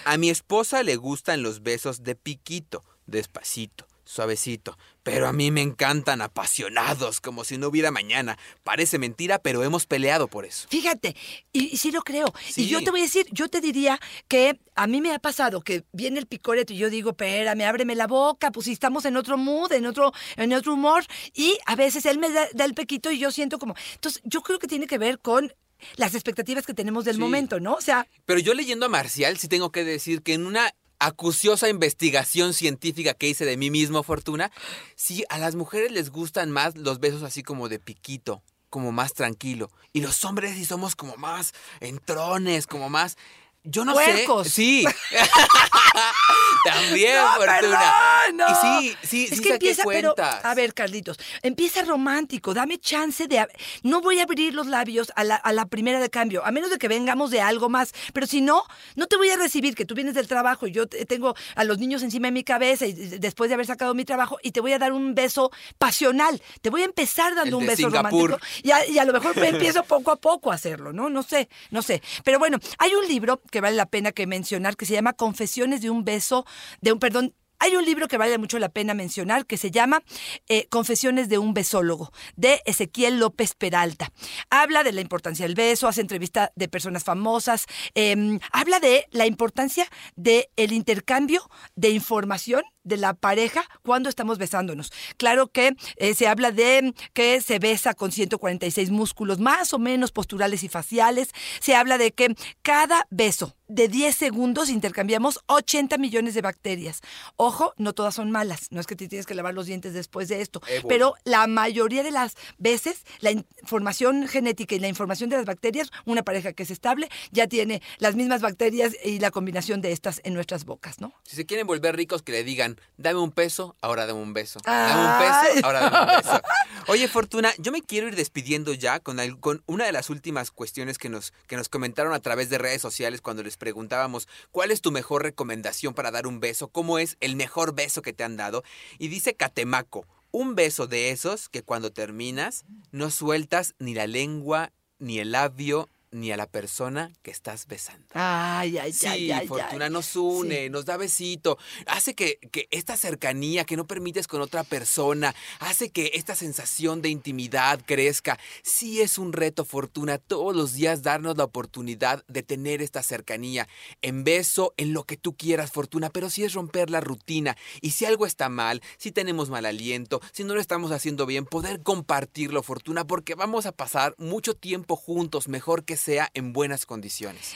A 0.05 0.17
mi 0.17 0.29
esposa 0.29 0.83
le 0.83 0.95
gustan 0.95 1.43
los 1.43 1.63
besos 1.63 2.03
de 2.03 2.15
piquito, 2.15 2.83
despacito, 3.07 3.87
suavecito. 4.03 4.77
Pero 5.03 5.27
a 5.27 5.33
mí 5.33 5.49
me 5.49 5.61
encantan 5.61 6.21
apasionados, 6.21 7.19
como 7.19 7.43
si 7.43 7.57
no 7.57 7.67
hubiera 7.67 7.89
mañana. 7.89 8.37
Parece 8.63 8.99
mentira, 8.99 9.39
pero 9.39 9.63
hemos 9.63 9.85
peleado 9.85 10.27
por 10.27 10.45
eso. 10.45 10.67
Fíjate, 10.69 11.15
y, 11.51 11.73
y 11.73 11.77
sí 11.77 11.91
lo 11.91 12.01
creo. 12.01 12.31
Sí. 12.47 12.63
Y 12.63 12.67
yo 12.67 12.83
te 12.83 12.91
voy 12.91 12.99
a 13.01 13.03
decir, 13.03 13.25
yo 13.31 13.49
te 13.49 13.59
diría 13.59 13.99
que 14.27 14.59
a 14.75 14.87
mí 14.87 15.01
me 15.01 15.13
ha 15.13 15.19
pasado 15.19 15.61
que 15.61 15.83
viene 15.93 16.19
el 16.19 16.27
picoreto 16.27 16.73
y 16.73 16.77
yo 16.77 16.89
digo, 16.89 17.11
espérame, 17.11 17.61
ábreme 17.63 17.95
la 17.95 18.07
boca, 18.07 18.51
pues 18.51 18.65
si 18.65 18.71
estamos 18.71 19.05
en 19.05 19.17
otro 19.17 19.37
mood, 19.37 19.71
en 19.71 19.85
otro, 19.85 20.13
en 20.35 20.53
otro 20.53 20.73
humor, 20.73 21.03
y 21.33 21.57
a 21.65 21.75
veces 21.75 22.05
él 22.05 22.19
me 22.19 22.29
da, 22.29 22.47
da 22.53 22.65
el 22.65 22.75
pequito 22.75 23.11
y 23.11 23.19
yo 23.19 23.31
siento 23.31 23.57
como. 23.57 23.75
Entonces, 23.95 24.21
yo 24.25 24.41
creo 24.41 24.59
que 24.59 24.67
tiene 24.67 24.85
que 24.85 24.97
ver 24.97 25.19
con 25.19 25.53
las 25.95 26.15
expectativas 26.15 26.65
que 26.65 26.73
tenemos 26.73 27.05
del 27.05 27.15
Sí. 27.15 27.21
momento, 27.21 27.59
¿no? 27.59 27.73
O 27.75 27.81
sea, 27.81 28.07
Pero 28.25 28.39
yo 28.39 28.53
leyendo 28.53 28.85
a 28.85 28.89
Marcial, 28.89 29.37
sí 29.37 29.47
tengo 29.47 29.71
que 29.71 29.83
decir 29.83 30.21
que 30.21 30.33
en 30.33 30.45
una 30.45 30.73
acuciosa 30.99 31.69
investigación 31.69 32.53
científica 32.53 33.13
que 33.13 33.29
hice 33.29 33.45
de 33.45 33.55
mí 33.57 33.69
mismo, 33.71 34.03
Fortuna, 34.03 34.51
sí, 34.95 35.23
a 35.29 35.37
las 35.37 35.55
mujeres 35.55 35.91
les 35.91 36.09
gustan 36.09 36.51
más 36.51 36.75
los 36.77 36.99
besos 36.99 37.23
así 37.23 37.41
como 37.41 37.69
de 37.69 37.79
piquito, 37.79 38.43
como 38.69 38.91
más 38.91 39.13
tranquilo. 39.13 39.71
Y 39.93 40.01
los 40.01 40.23
hombres 40.25 40.55
sí 40.55 40.65
somos 40.65 40.95
como 40.95 41.15
más 41.17 41.53
entrones, 41.79 42.67
como 42.67 42.89
más... 42.89 43.17
Yo 43.63 43.83
no 43.85 43.93
Puercos. 43.93 44.47
sé. 44.47 44.53
Sí. 44.53 44.85
También, 46.63 47.15
No, 47.15 47.27
Fortuna. 47.35 47.59
perdón, 47.59 48.37
no. 48.37 48.45
Y 48.47 48.55
sí, 48.89 48.97
sí, 49.03 49.27
es 49.31 49.37
sí 49.37 49.41
que 49.43 49.53
empieza, 49.53 49.83
pero 49.85 50.13
a 50.17 50.53
ver, 50.55 50.73
Carlitos, 50.73 51.17
empieza 51.41 51.83
romántico, 51.83 52.53
dame 52.53 52.77
chance 52.79 53.27
de, 53.27 53.47
no 53.83 54.01
voy 54.01 54.19
a 54.19 54.23
abrir 54.23 54.53
los 54.53 54.67
labios 54.67 55.11
a 55.15 55.23
la, 55.23 55.35
a 55.35 55.53
la 55.53 55.65
primera 55.67 55.99
de 55.99 56.09
cambio, 56.09 56.45
a 56.45 56.51
menos 56.51 56.69
de 56.69 56.77
que 56.77 56.87
vengamos 56.87 57.31
de 57.31 57.41
algo 57.41 57.69
más, 57.69 57.93
pero 58.13 58.27
si 58.27 58.41
no, 58.41 58.63
no 58.95 59.07
te 59.07 59.15
voy 59.15 59.29
a 59.29 59.37
recibir, 59.37 59.73
que 59.75 59.85
tú 59.85 59.95
vienes 59.95 60.15
del 60.15 60.27
trabajo 60.27 60.67
y 60.67 60.71
yo 60.71 60.87
te- 60.87 61.05
tengo 61.05 61.35
a 61.55 61.63
los 61.63 61.77
niños 61.77 62.03
encima 62.03 62.27
de 62.27 62.31
mi 62.33 62.43
cabeza 62.43 62.85
y 62.85 62.93
después 62.93 63.49
de 63.49 63.53
haber 63.53 63.65
sacado 63.65 63.93
mi 63.93 64.03
trabajo 64.05 64.37
y 64.43 64.51
te 64.51 64.59
voy 64.59 64.73
a 64.73 64.79
dar 64.79 64.91
un 64.91 65.15
beso 65.15 65.51
pasional, 65.77 66.41
te 66.61 66.69
voy 66.69 66.81
a 66.81 66.85
empezar 66.85 67.35
dando 67.35 67.57
El 67.57 67.63
un 67.63 67.67
beso 67.67 67.89
Singapur. 67.89 68.31
romántico 68.31 68.47
y 68.63 68.71
a, 68.71 68.85
y 68.85 68.99
a 68.99 69.05
lo 69.05 69.13
mejor 69.13 69.35
me 69.37 69.47
empiezo 69.49 69.83
poco 69.83 70.11
a 70.11 70.17
poco 70.17 70.51
a 70.51 70.55
hacerlo, 70.55 70.91
¿no? 70.91 71.09
No 71.09 71.23
sé, 71.23 71.47
no 71.71 71.81
sé. 71.81 72.01
Pero 72.23 72.37
bueno, 72.39 72.57
hay 72.77 72.93
un 72.95 73.07
libro 73.07 73.41
que 73.49 73.61
vale 73.61 73.75
la 73.75 73.85
pena 73.85 74.11
que 74.11 74.27
mencionar 74.27 74.75
que 74.75 74.85
se 74.85 74.93
llama 74.93 75.13
Confesiones 75.13 75.81
de 75.81 75.89
un 75.89 76.03
beso, 76.03 76.45
de 76.81 76.91
un, 76.91 76.99
perdón, 76.99 77.33
hay 77.59 77.75
un 77.75 77.85
libro 77.85 78.07
que 78.07 78.17
vale 78.17 78.37
mucho 78.37 78.57
la 78.57 78.69
pena 78.69 78.93
mencionar 78.93 79.45
que 79.45 79.57
se 79.57 79.69
llama 79.69 80.01
eh, 80.47 80.67
Confesiones 80.69 81.27
de 81.27 81.37
un 81.37 81.53
besólogo, 81.53 82.11
de 82.37 82.61
Ezequiel 82.65 83.19
López 83.19 83.53
Peralta. 83.53 84.11
Habla 84.49 84.83
de 84.83 84.93
la 84.93 85.01
importancia 85.01 85.45
del 85.45 85.55
beso, 85.55 85.87
hace 85.87 85.99
entrevista 85.99 86.53
de 86.55 86.69
personas 86.69 87.03
famosas, 87.03 87.65
eh, 87.95 88.39
habla 88.53 88.79
de 88.79 89.07
la 89.11 89.25
importancia 89.25 89.85
del 90.15 90.71
intercambio 90.71 91.49
de 91.75 91.89
información 91.89 92.63
de 92.83 92.97
la 92.97 93.13
pareja 93.13 93.63
cuando 93.83 94.09
estamos 94.09 94.37
besándonos. 94.37 94.91
Claro 95.17 95.47
que 95.47 95.75
eh, 95.97 96.13
se 96.13 96.27
habla 96.27 96.51
de 96.51 96.93
que 97.13 97.41
se 97.41 97.59
besa 97.59 97.93
con 97.93 98.11
146 98.11 98.89
músculos 98.91 99.39
más 99.39 99.73
o 99.73 99.79
menos 99.79 100.11
posturales 100.11 100.63
y 100.63 100.69
faciales. 100.69 101.29
Se 101.59 101.75
habla 101.75 101.97
de 101.97 102.11
que 102.11 102.35
cada 102.61 103.07
beso 103.09 103.55
de 103.67 103.87
10 103.87 104.15
segundos 104.15 104.69
intercambiamos 104.69 105.39
80 105.45 105.97
millones 105.97 106.33
de 106.33 106.41
bacterias. 106.41 107.01
Ojo, 107.35 107.73
no 107.77 107.93
todas 107.93 108.15
son 108.15 108.31
malas. 108.31 108.67
No 108.71 108.81
es 108.81 108.87
que 108.87 108.95
te 108.95 109.07
tienes 109.07 109.25
que 109.25 109.35
lavar 109.35 109.53
los 109.53 109.67
dientes 109.67 109.93
después 109.93 110.27
de 110.27 110.41
esto. 110.41 110.61
Eh, 110.67 110.79
bueno. 110.81 110.87
Pero 110.87 111.13
la 111.23 111.45
mayoría 111.47 112.03
de 112.03 112.11
las 112.11 112.35
veces, 112.57 113.03
la 113.19 113.31
información 113.31 114.27
genética 114.27 114.75
y 114.75 114.79
la 114.79 114.87
información 114.87 115.29
de 115.29 115.37
las 115.37 115.45
bacterias, 115.45 115.91
una 116.05 116.23
pareja 116.23 116.53
que 116.53 116.63
es 116.63 116.71
estable 116.71 117.09
ya 117.31 117.47
tiene 117.47 117.81
las 117.99 118.15
mismas 118.15 118.41
bacterias 118.41 118.95
y 119.03 119.19
la 119.19 119.31
combinación 119.31 119.81
de 119.81 119.91
estas 119.91 120.19
en 120.23 120.33
nuestras 120.33 120.65
bocas, 120.65 120.99
¿no? 120.99 121.13
Si 121.23 121.35
se 121.35 121.45
quieren 121.45 121.67
volver 121.67 121.95
ricos, 121.95 122.23
que 122.23 122.31
le 122.31 122.43
digan 122.43 122.68
dame 122.97 123.19
un 123.19 123.31
peso, 123.31 123.75
ahora 123.81 124.05
dame 124.05 124.19
un 124.21 124.33
beso. 124.33 124.59
Dame 124.65 125.01
un 125.01 125.53
peso, 125.53 125.65
ahora 125.65 125.89
dame 125.89 125.99
un 125.99 126.17
beso. 126.17 126.41
Oye, 126.87 127.07
Fortuna, 127.07 127.53
yo 127.57 127.71
me 127.71 127.81
quiero 127.81 128.07
ir 128.07 128.15
despidiendo 128.15 128.73
ya 128.73 128.99
con, 128.99 129.17
con 129.37 129.63
una 129.67 129.85
de 129.85 129.91
las 129.91 130.09
últimas 130.09 130.51
cuestiones 130.51 130.97
que 130.97 131.09
nos, 131.09 131.33
que 131.47 131.55
nos 131.55 131.69
comentaron 131.69 132.13
a 132.13 132.19
través 132.19 132.49
de 132.49 132.57
redes 132.57 132.81
sociales 132.81 133.21
cuando 133.21 133.43
les 133.43 133.57
preguntábamos 133.57 134.27
cuál 134.51 134.71
es 134.71 134.81
tu 134.81 134.91
mejor 134.91 135.23
recomendación 135.23 135.93
para 135.93 136.11
dar 136.11 136.27
un 136.27 136.39
beso, 136.39 136.67
cómo 136.67 136.99
es 136.99 137.17
el 137.19 137.35
mejor 137.35 137.75
beso 137.75 138.01
que 138.01 138.13
te 138.13 138.23
han 138.23 138.37
dado. 138.37 138.63
Y 138.97 139.07
dice 139.09 139.35
Catemaco, 139.35 140.05
un 140.31 140.55
beso 140.55 140.87
de 140.87 141.11
esos 141.11 141.49
que 141.49 141.63
cuando 141.63 141.91
terminas 141.91 142.65
no 142.91 143.09
sueltas 143.09 143.75
ni 143.79 143.93
la 143.93 144.07
lengua, 144.07 144.71
ni 144.99 145.19
el 145.19 145.31
labio, 145.31 145.89
ni 146.11 146.31
a 146.31 146.37
la 146.37 146.47
persona 146.47 147.11
que 147.21 147.31
estás 147.31 147.67
besando. 147.67 148.05
Ay, 148.13 148.77
ay, 148.77 148.93
Sí, 148.93 149.07
ay, 149.07 149.31
ay. 149.31 149.47
Fortuna 149.47 149.85
ay. 149.85 149.91
nos 149.91 150.15
une, 150.15 150.63
Sí. 150.65 150.69
nos 150.69 150.85
da 150.85 150.97
besito, 150.97 151.57
hace 151.85 152.15
que, 152.15 152.39
que 152.51 152.67
esta 152.71 152.97
cercanía 152.97 153.63
que 153.65 153.77
no 153.77 153.85
permites 153.85 154.27
con 154.27 154.41
otra 154.41 154.63
persona, 154.63 155.35
hace 155.59 155.89
que 155.91 156.11
esta 156.15 156.35
sensación 156.35 157.01
de 157.01 157.09
intimidad 157.09 157.79
crezca. 157.85 158.39
Sí 158.63 159.01
es 159.01 159.17
un 159.17 159.33
reto, 159.33 159.65
Fortuna, 159.65 160.17
todos 160.17 160.55
los 160.55 160.73
días 160.73 161.03
darnos 161.03 161.37
la 161.37 161.43
oportunidad 161.43 162.23
de 162.27 162.43
tener 162.43 162.81
esta 162.81 163.03
cercanía, 163.03 163.67
en 164.01 164.23
beso, 164.23 164.73
en 164.77 164.93
lo 164.93 165.03
que 165.03 165.17
tú 165.17 165.35
quieras, 165.37 165.71
Fortuna, 165.71 166.09
pero 166.09 166.29
sí 166.29 166.43
es 166.43 166.53
romper 166.53 166.89
la 166.89 167.01
rutina. 167.01 167.55
Y 167.81 167.91
si 167.91 168.05
algo 168.05 168.25
está 168.25 168.49
mal, 168.49 168.81
si 168.97 169.11
tenemos 169.11 169.49
mal 169.49 169.65
aliento, 169.65 170.21
si 170.31 170.43
no 170.43 170.55
lo 170.55 170.61
estamos 170.61 170.91
haciendo 170.91 171.25
bien, 171.25 171.45
poder 171.45 171.81
compartirlo, 171.83 172.63
Fortuna, 172.63 173.05
porque 173.05 173.35
vamos 173.35 173.65
a 173.65 173.71
pasar 173.71 174.15
mucho 174.17 174.55
tiempo 174.55 174.95
juntos, 174.95 175.47
mejor 175.47 175.83
que 175.83 175.98
sea 175.99 176.29
en 176.33 176.53
buenas 176.53 176.85
condiciones. 176.85 177.53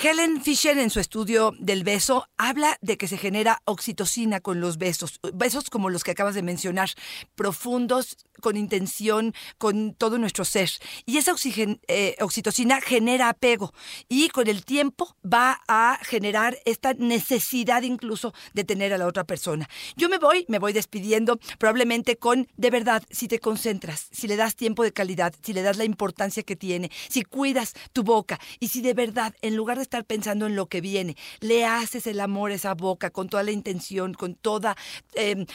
Helen 0.00 0.42
Fisher 0.42 0.78
en 0.78 0.90
su 0.90 1.00
estudio 1.00 1.52
del 1.58 1.82
beso 1.84 2.28
habla 2.36 2.78
de 2.80 2.96
que 2.96 3.08
se 3.08 3.18
genera 3.18 3.62
oxitocina 3.64 4.40
con 4.40 4.60
los 4.60 4.78
besos, 4.78 5.20
besos 5.34 5.70
como 5.70 5.90
los 5.90 6.04
que 6.04 6.12
acabas 6.12 6.34
de 6.34 6.42
mencionar, 6.42 6.90
profundos, 7.34 8.16
con 8.40 8.56
intención, 8.56 9.34
con 9.58 9.94
todo 9.94 10.18
nuestro 10.18 10.44
ser. 10.44 10.70
Y 11.04 11.18
esa 11.18 11.34
eh, 11.88 12.16
oxitocina 12.20 12.80
genera 12.80 13.28
apego 13.28 13.72
y 14.08 14.28
con 14.28 14.48
el 14.48 14.64
tiempo 14.64 15.16
va 15.24 15.60
a 15.68 15.98
generar 16.02 16.58
esta 16.64 16.94
necesidad 16.94 17.82
incluso 17.82 18.34
de 18.52 18.64
tener 18.64 18.92
a 18.92 18.98
la 18.98 19.06
otra 19.06 19.24
persona. 19.24 19.68
Yo 19.96 20.08
me 20.08 20.18
voy, 20.18 20.44
me 20.48 20.58
voy 20.58 20.72
despidiendo 20.72 21.38
probablemente 21.58 22.16
con, 22.16 22.48
de 22.56 22.70
verdad, 22.70 23.02
si 23.10 23.28
te 23.28 23.38
concentras, 23.38 24.08
si 24.12 24.28
le 24.28 24.36
das 24.36 24.56
tiempo 24.56 24.82
de 24.82 24.92
calidad, 24.92 25.34
si 25.42 25.52
le 25.52 25.62
das 25.62 25.76
la 25.76 25.84
importancia 25.84 26.42
que 26.42 26.56
tiene, 26.56 26.90
si 27.08 27.22
cuidas 27.22 27.74
tu 27.92 28.02
boca 28.02 28.38
y 28.60 28.68
si 28.68 28.80
de 28.80 28.94
verdad, 28.94 29.34
en 29.42 29.56
lugar 29.56 29.76
de 29.76 29.82
estar 29.82 30.04
pensando 30.04 30.46
en 30.46 30.56
lo 30.56 30.66
que 30.66 30.80
viene, 30.80 31.16
le 31.40 31.64
haces 31.64 32.06
el 32.06 32.20
amor 32.20 32.50
a 32.50 32.54
esa 32.54 32.74
boca 32.74 33.10
con 33.10 33.28
toda 33.28 33.42
la 33.42 33.50
intención, 33.50 34.14
con 34.14 34.34
todas 34.34 34.76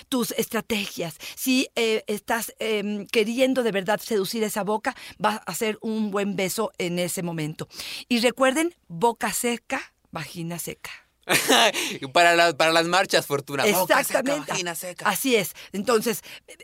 tus 0.09 0.31
estrategias, 0.31 1.17
si 1.35 1.67
eh, 1.75 2.03
estás 2.07 2.53
em, 2.59 3.05
queriendo 3.07 3.63
de 3.63 3.71
verdad 3.71 3.99
seducir 3.99 4.43
esa 4.43 4.63
boca, 4.63 4.95
va 5.23 5.35
a 5.45 5.55
ser 5.55 5.77
un 5.81 6.11
buen 6.11 6.35
beso 6.35 6.71
en 6.77 6.99
ese 6.99 7.23
momento. 7.23 7.67
Y 8.09 8.19
recuerden, 8.19 8.73
boca 8.87 9.31
seca, 9.31 9.93
vagina 10.11 10.59
seca. 10.59 11.00
para, 12.13 12.36
la- 12.36 12.55
para 12.55 12.71
las 12.71 12.86
marchas, 12.88 13.25
Fortuna. 13.25 13.63
Boca 13.65 14.03
seca, 14.03 14.19
Exactamente. 14.19 14.75
seca. 14.75 15.10
Así 15.10 15.36
es. 15.36 15.53
Entonces, 15.71 16.21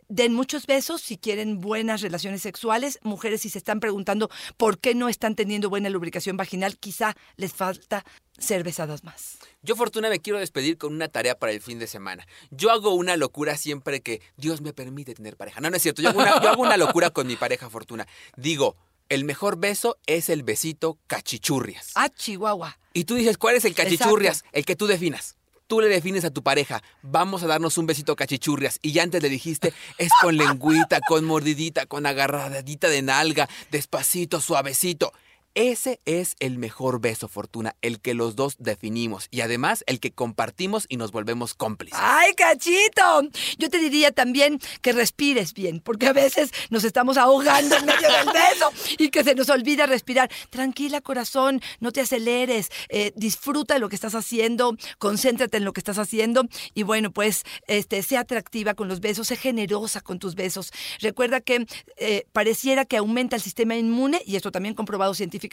den 0.08 0.34
muchos 0.34 0.66
besos 0.66 1.02
si 1.02 1.18
quieren 1.18 1.60
buenas 1.60 2.02
relaciones 2.02 2.42
sexuales. 2.42 3.00
Mujeres, 3.04 3.42
si 3.42 3.50
se 3.50 3.58
están 3.58 3.80
preguntando 3.80 4.30
por 4.58 4.80
qué 4.80 4.96
no 4.96 5.10
están 5.10 5.36
teniendo 5.36 5.70
buena 5.70 5.90
lubricación 5.90 6.38
vaginal, 6.38 6.78
quizá 6.78 7.16
les 7.36 7.54
falta 7.54 8.04
ser 8.38 8.64
besadas 8.64 9.04
más. 9.04 9.38
Yo, 9.64 9.76
Fortuna, 9.76 10.10
me 10.10 10.20
quiero 10.20 10.38
despedir 10.40 10.78
con 10.78 10.94
una 10.94 11.08
tarea 11.08 11.38
para 11.38 11.52
el 11.52 11.62
fin 11.62 11.80
de 11.80 11.88
semana. 11.88 12.28
Yo 12.52 12.72
hago 12.72 12.94
una 12.94 13.18
locura 13.18 13.58
siempre 13.58 14.02
que 14.02 14.22
Dios 14.38 14.62
me 14.62 14.74
permite 14.74 15.16
tener 15.16 15.38
pareja. 15.38 15.60
No, 15.60 15.70
no 15.70 15.76
es 15.78 15.82
cierto. 15.82 16.02
Yo 16.02 16.10
hago 16.10 16.20
una, 16.20 16.42
yo 16.42 16.50
hago 16.50 16.62
una 16.62 16.78
locura 16.78 17.10
con 17.10 17.26
mi 17.26 17.36
pareja, 17.36 17.70
Fortuna. 17.70 18.08
Digo, 18.36 18.76
el 19.10 19.24
mejor 19.24 19.58
beso 19.58 19.98
es 20.06 20.30
el 20.30 20.44
besito 20.44 20.98
cachichurrias. 21.08 21.92
Ah, 21.96 22.10
Chihuahua. 22.10 22.78
Y 22.94 23.06
tú 23.06 23.16
dices, 23.16 23.38
¿cuál 23.38 23.56
es 23.56 23.66
el 23.66 23.76
cachichurrias? 23.76 24.44
El 24.52 24.66
que 24.66 24.76
tú 24.76 24.88
definas. 24.88 25.36
Tú 25.68 25.82
le 25.82 25.90
defines 25.90 26.24
a 26.24 26.32
tu 26.32 26.44
pareja, 26.44 26.82
vamos 27.02 27.44
a 27.44 27.48
darnos 27.48 27.78
un 27.78 27.86
besito 27.86 28.16
cachichurrias. 28.16 28.80
Y 28.82 28.94
ya 28.94 29.04
antes 29.04 29.22
le 29.22 29.28
dijiste, 29.28 29.74
es 29.98 30.12
con 30.22 30.38
lengüita, 30.38 31.02
con 31.06 31.26
mordidita, 31.26 31.86
con 31.86 32.06
agarradita 32.06 32.88
de 32.88 33.02
nalga, 33.02 33.50
despacito, 33.70 34.40
suavecito. 34.40 35.12
Ese 35.58 36.00
es 36.06 36.36
el 36.40 36.60
mejor 36.60 37.02
beso, 37.02 37.28
Fortuna, 37.28 37.76
el 37.82 38.00
que 38.00 38.14
los 38.14 38.36
dos 38.36 38.58
definimos 38.60 39.28
y 39.32 39.42
además 39.42 39.84
el 39.88 40.00
que 40.00 40.12
compartimos 40.12 40.86
y 40.88 40.98
nos 40.98 41.12
volvemos 41.12 41.56
cómplices. 41.56 41.98
¡Ay, 42.00 42.36
cachito! 42.36 43.24
Yo 43.58 43.68
te 43.68 43.80
diría 43.80 44.12
también 44.12 44.60
que 44.84 44.92
respires 44.92 45.56
bien, 45.56 45.80
porque 45.80 46.06
a 46.06 46.14
veces 46.14 46.52
nos 46.70 46.84
estamos 46.84 47.18
ahogando 47.18 47.76
en 47.76 47.88
medio 47.88 48.08
del 48.08 48.28
beso 48.28 48.72
y 49.00 49.10
que 49.10 49.24
se 49.24 49.34
nos 49.34 49.50
olvida 49.50 49.88
respirar. 49.88 50.30
Tranquila, 50.52 51.02
corazón, 51.02 51.60
no 51.80 51.92
te 51.92 52.02
aceleres, 52.02 52.70
eh, 52.90 53.12
disfruta 53.16 53.80
lo 53.80 53.90
que 53.90 53.96
estás 53.96 54.14
haciendo, 54.14 54.78
concéntrate 55.00 55.58
en 55.58 55.66
lo 55.66 55.74
que 55.74 55.80
estás 55.80 55.98
haciendo 55.98 56.44
y 56.76 56.84
bueno, 56.84 57.10
pues 57.10 57.46
este, 57.66 58.04
sea 58.04 58.20
atractiva 58.20 58.76
con 58.76 58.88
los 58.88 59.00
besos, 59.00 59.30
sé 59.30 59.36
generosa 59.36 60.02
con 60.02 60.20
tus 60.20 60.36
besos. 60.36 60.72
Recuerda 61.00 61.42
que 61.42 61.66
eh, 61.98 62.28
pareciera 62.32 62.86
que 62.86 62.98
aumenta 62.98 63.36
el 63.36 63.42
sistema 63.42 63.76
inmune 63.76 64.22
y 64.24 64.36
esto 64.36 64.52
también 64.52 64.76
comprobado 64.76 65.16
científicamente, 65.16 65.47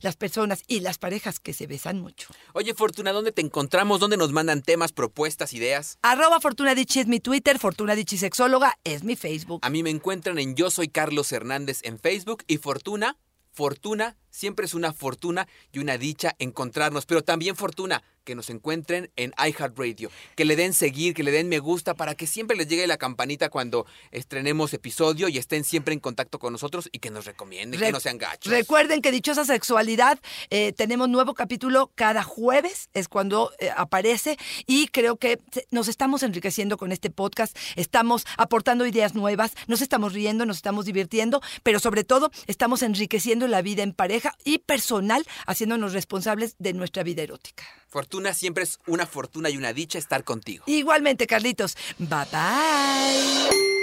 las 0.00 0.16
personas 0.16 0.62
y 0.66 0.80
las 0.80 0.98
parejas 0.98 1.40
que 1.40 1.52
se 1.52 1.66
besan 1.66 2.00
mucho. 2.00 2.28
Oye, 2.52 2.74
Fortuna, 2.74 3.12
¿dónde 3.12 3.32
te 3.32 3.42
encontramos? 3.42 4.00
¿Dónde 4.00 4.16
nos 4.16 4.32
mandan 4.32 4.62
temas, 4.62 4.92
propuestas, 4.92 5.52
ideas? 5.52 5.98
Arroba 6.02 6.40
Fortuna 6.40 6.74
Dichi 6.74 7.00
es 7.00 7.06
mi 7.06 7.20
Twitter, 7.20 7.58
Fortuna 7.58 7.94
Dichi 7.94 8.18
Sexóloga 8.18 8.78
es 8.84 9.04
mi 9.04 9.16
Facebook. 9.16 9.60
A 9.62 9.70
mí 9.70 9.82
me 9.82 9.90
encuentran 9.90 10.38
en 10.38 10.54
Yo 10.54 10.70
Soy 10.70 10.88
Carlos 10.88 11.32
Hernández 11.32 11.80
en 11.82 11.98
Facebook 11.98 12.44
y 12.46 12.58
Fortuna, 12.58 13.16
Fortuna, 13.52 14.16
siempre 14.34 14.66
es 14.66 14.74
una 14.74 14.92
fortuna 14.92 15.46
y 15.72 15.78
una 15.78 15.96
dicha 15.96 16.34
encontrarnos, 16.38 17.06
pero 17.06 17.22
también 17.22 17.54
Fortuna, 17.54 18.02
que 18.24 18.34
nos 18.34 18.50
encuentren 18.50 19.10
en 19.16 19.32
iHeartRadio, 19.38 20.10
que 20.34 20.44
le 20.44 20.56
den 20.56 20.72
seguir, 20.72 21.14
que 21.14 21.22
le 21.22 21.30
den 21.30 21.48
me 21.48 21.58
gusta 21.58 21.94
para 21.94 22.14
que 22.14 22.26
siempre 22.26 22.56
les 22.56 22.66
llegue 22.66 22.86
la 22.86 22.96
campanita 22.96 23.50
cuando 23.50 23.86
estrenemos 24.10 24.72
episodio 24.74 25.28
y 25.28 25.38
estén 25.38 25.62
siempre 25.62 25.94
en 25.94 26.00
contacto 26.00 26.38
con 26.38 26.52
nosotros 26.52 26.88
y 26.90 26.98
que 26.98 27.10
nos 27.10 27.26
recomienden, 27.26 27.78
que 27.78 27.92
no 27.92 28.00
sean 28.00 28.18
gachos. 28.18 28.50
Recuerden 28.50 29.02
que 29.02 29.12
Dichosa 29.12 29.44
Sexualidad 29.44 30.18
eh, 30.50 30.72
tenemos 30.72 31.08
nuevo 31.08 31.34
capítulo 31.34 31.92
cada 31.94 32.22
jueves, 32.22 32.88
es 32.94 33.08
cuando 33.08 33.52
eh, 33.58 33.70
aparece 33.76 34.36
y 34.66 34.88
creo 34.88 35.16
que 35.16 35.38
nos 35.70 35.88
estamos 35.88 36.22
enriqueciendo 36.22 36.76
con 36.76 36.92
este 36.92 37.10
podcast, 37.10 37.56
estamos 37.76 38.24
aportando 38.36 38.86
ideas 38.86 39.14
nuevas, 39.14 39.52
nos 39.66 39.82
estamos 39.82 40.12
riendo, 40.12 40.46
nos 40.46 40.56
estamos 40.56 40.86
divirtiendo, 40.86 41.42
pero 41.62 41.78
sobre 41.78 42.04
todo 42.04 42.30
estamos 42.46 42.82
enriqueciendo 42.82 43.46
la 43.46 43.62
vida 43.62 43.82
en 43.82 43.92
pareja 44.24 44.36
y 44.44 44.58
personal, 44.58 45.24
haciéndonos 45.46 45.92
responsables 45.92 46.56
de 46.58 46.72
nuestra 46.72 47.02
vida 47.02 47.22
erótica. 47.22 47.64
Fortuna 47.88 48.34
siempre 48.34 48.64
es 48.64 48.78
una 48.86 49.06
fortuna 49.06 49.50
y 49.50 49.56
una 49.56 49.72
dicha 49.72 49.98
estar 49.98 50.24
contigo. 50.24 50.64
Igualmente, 50.66 51.26
Carlitos. 51.26 51.76
Bye 51.98 52.26
bye. 52.32 53.73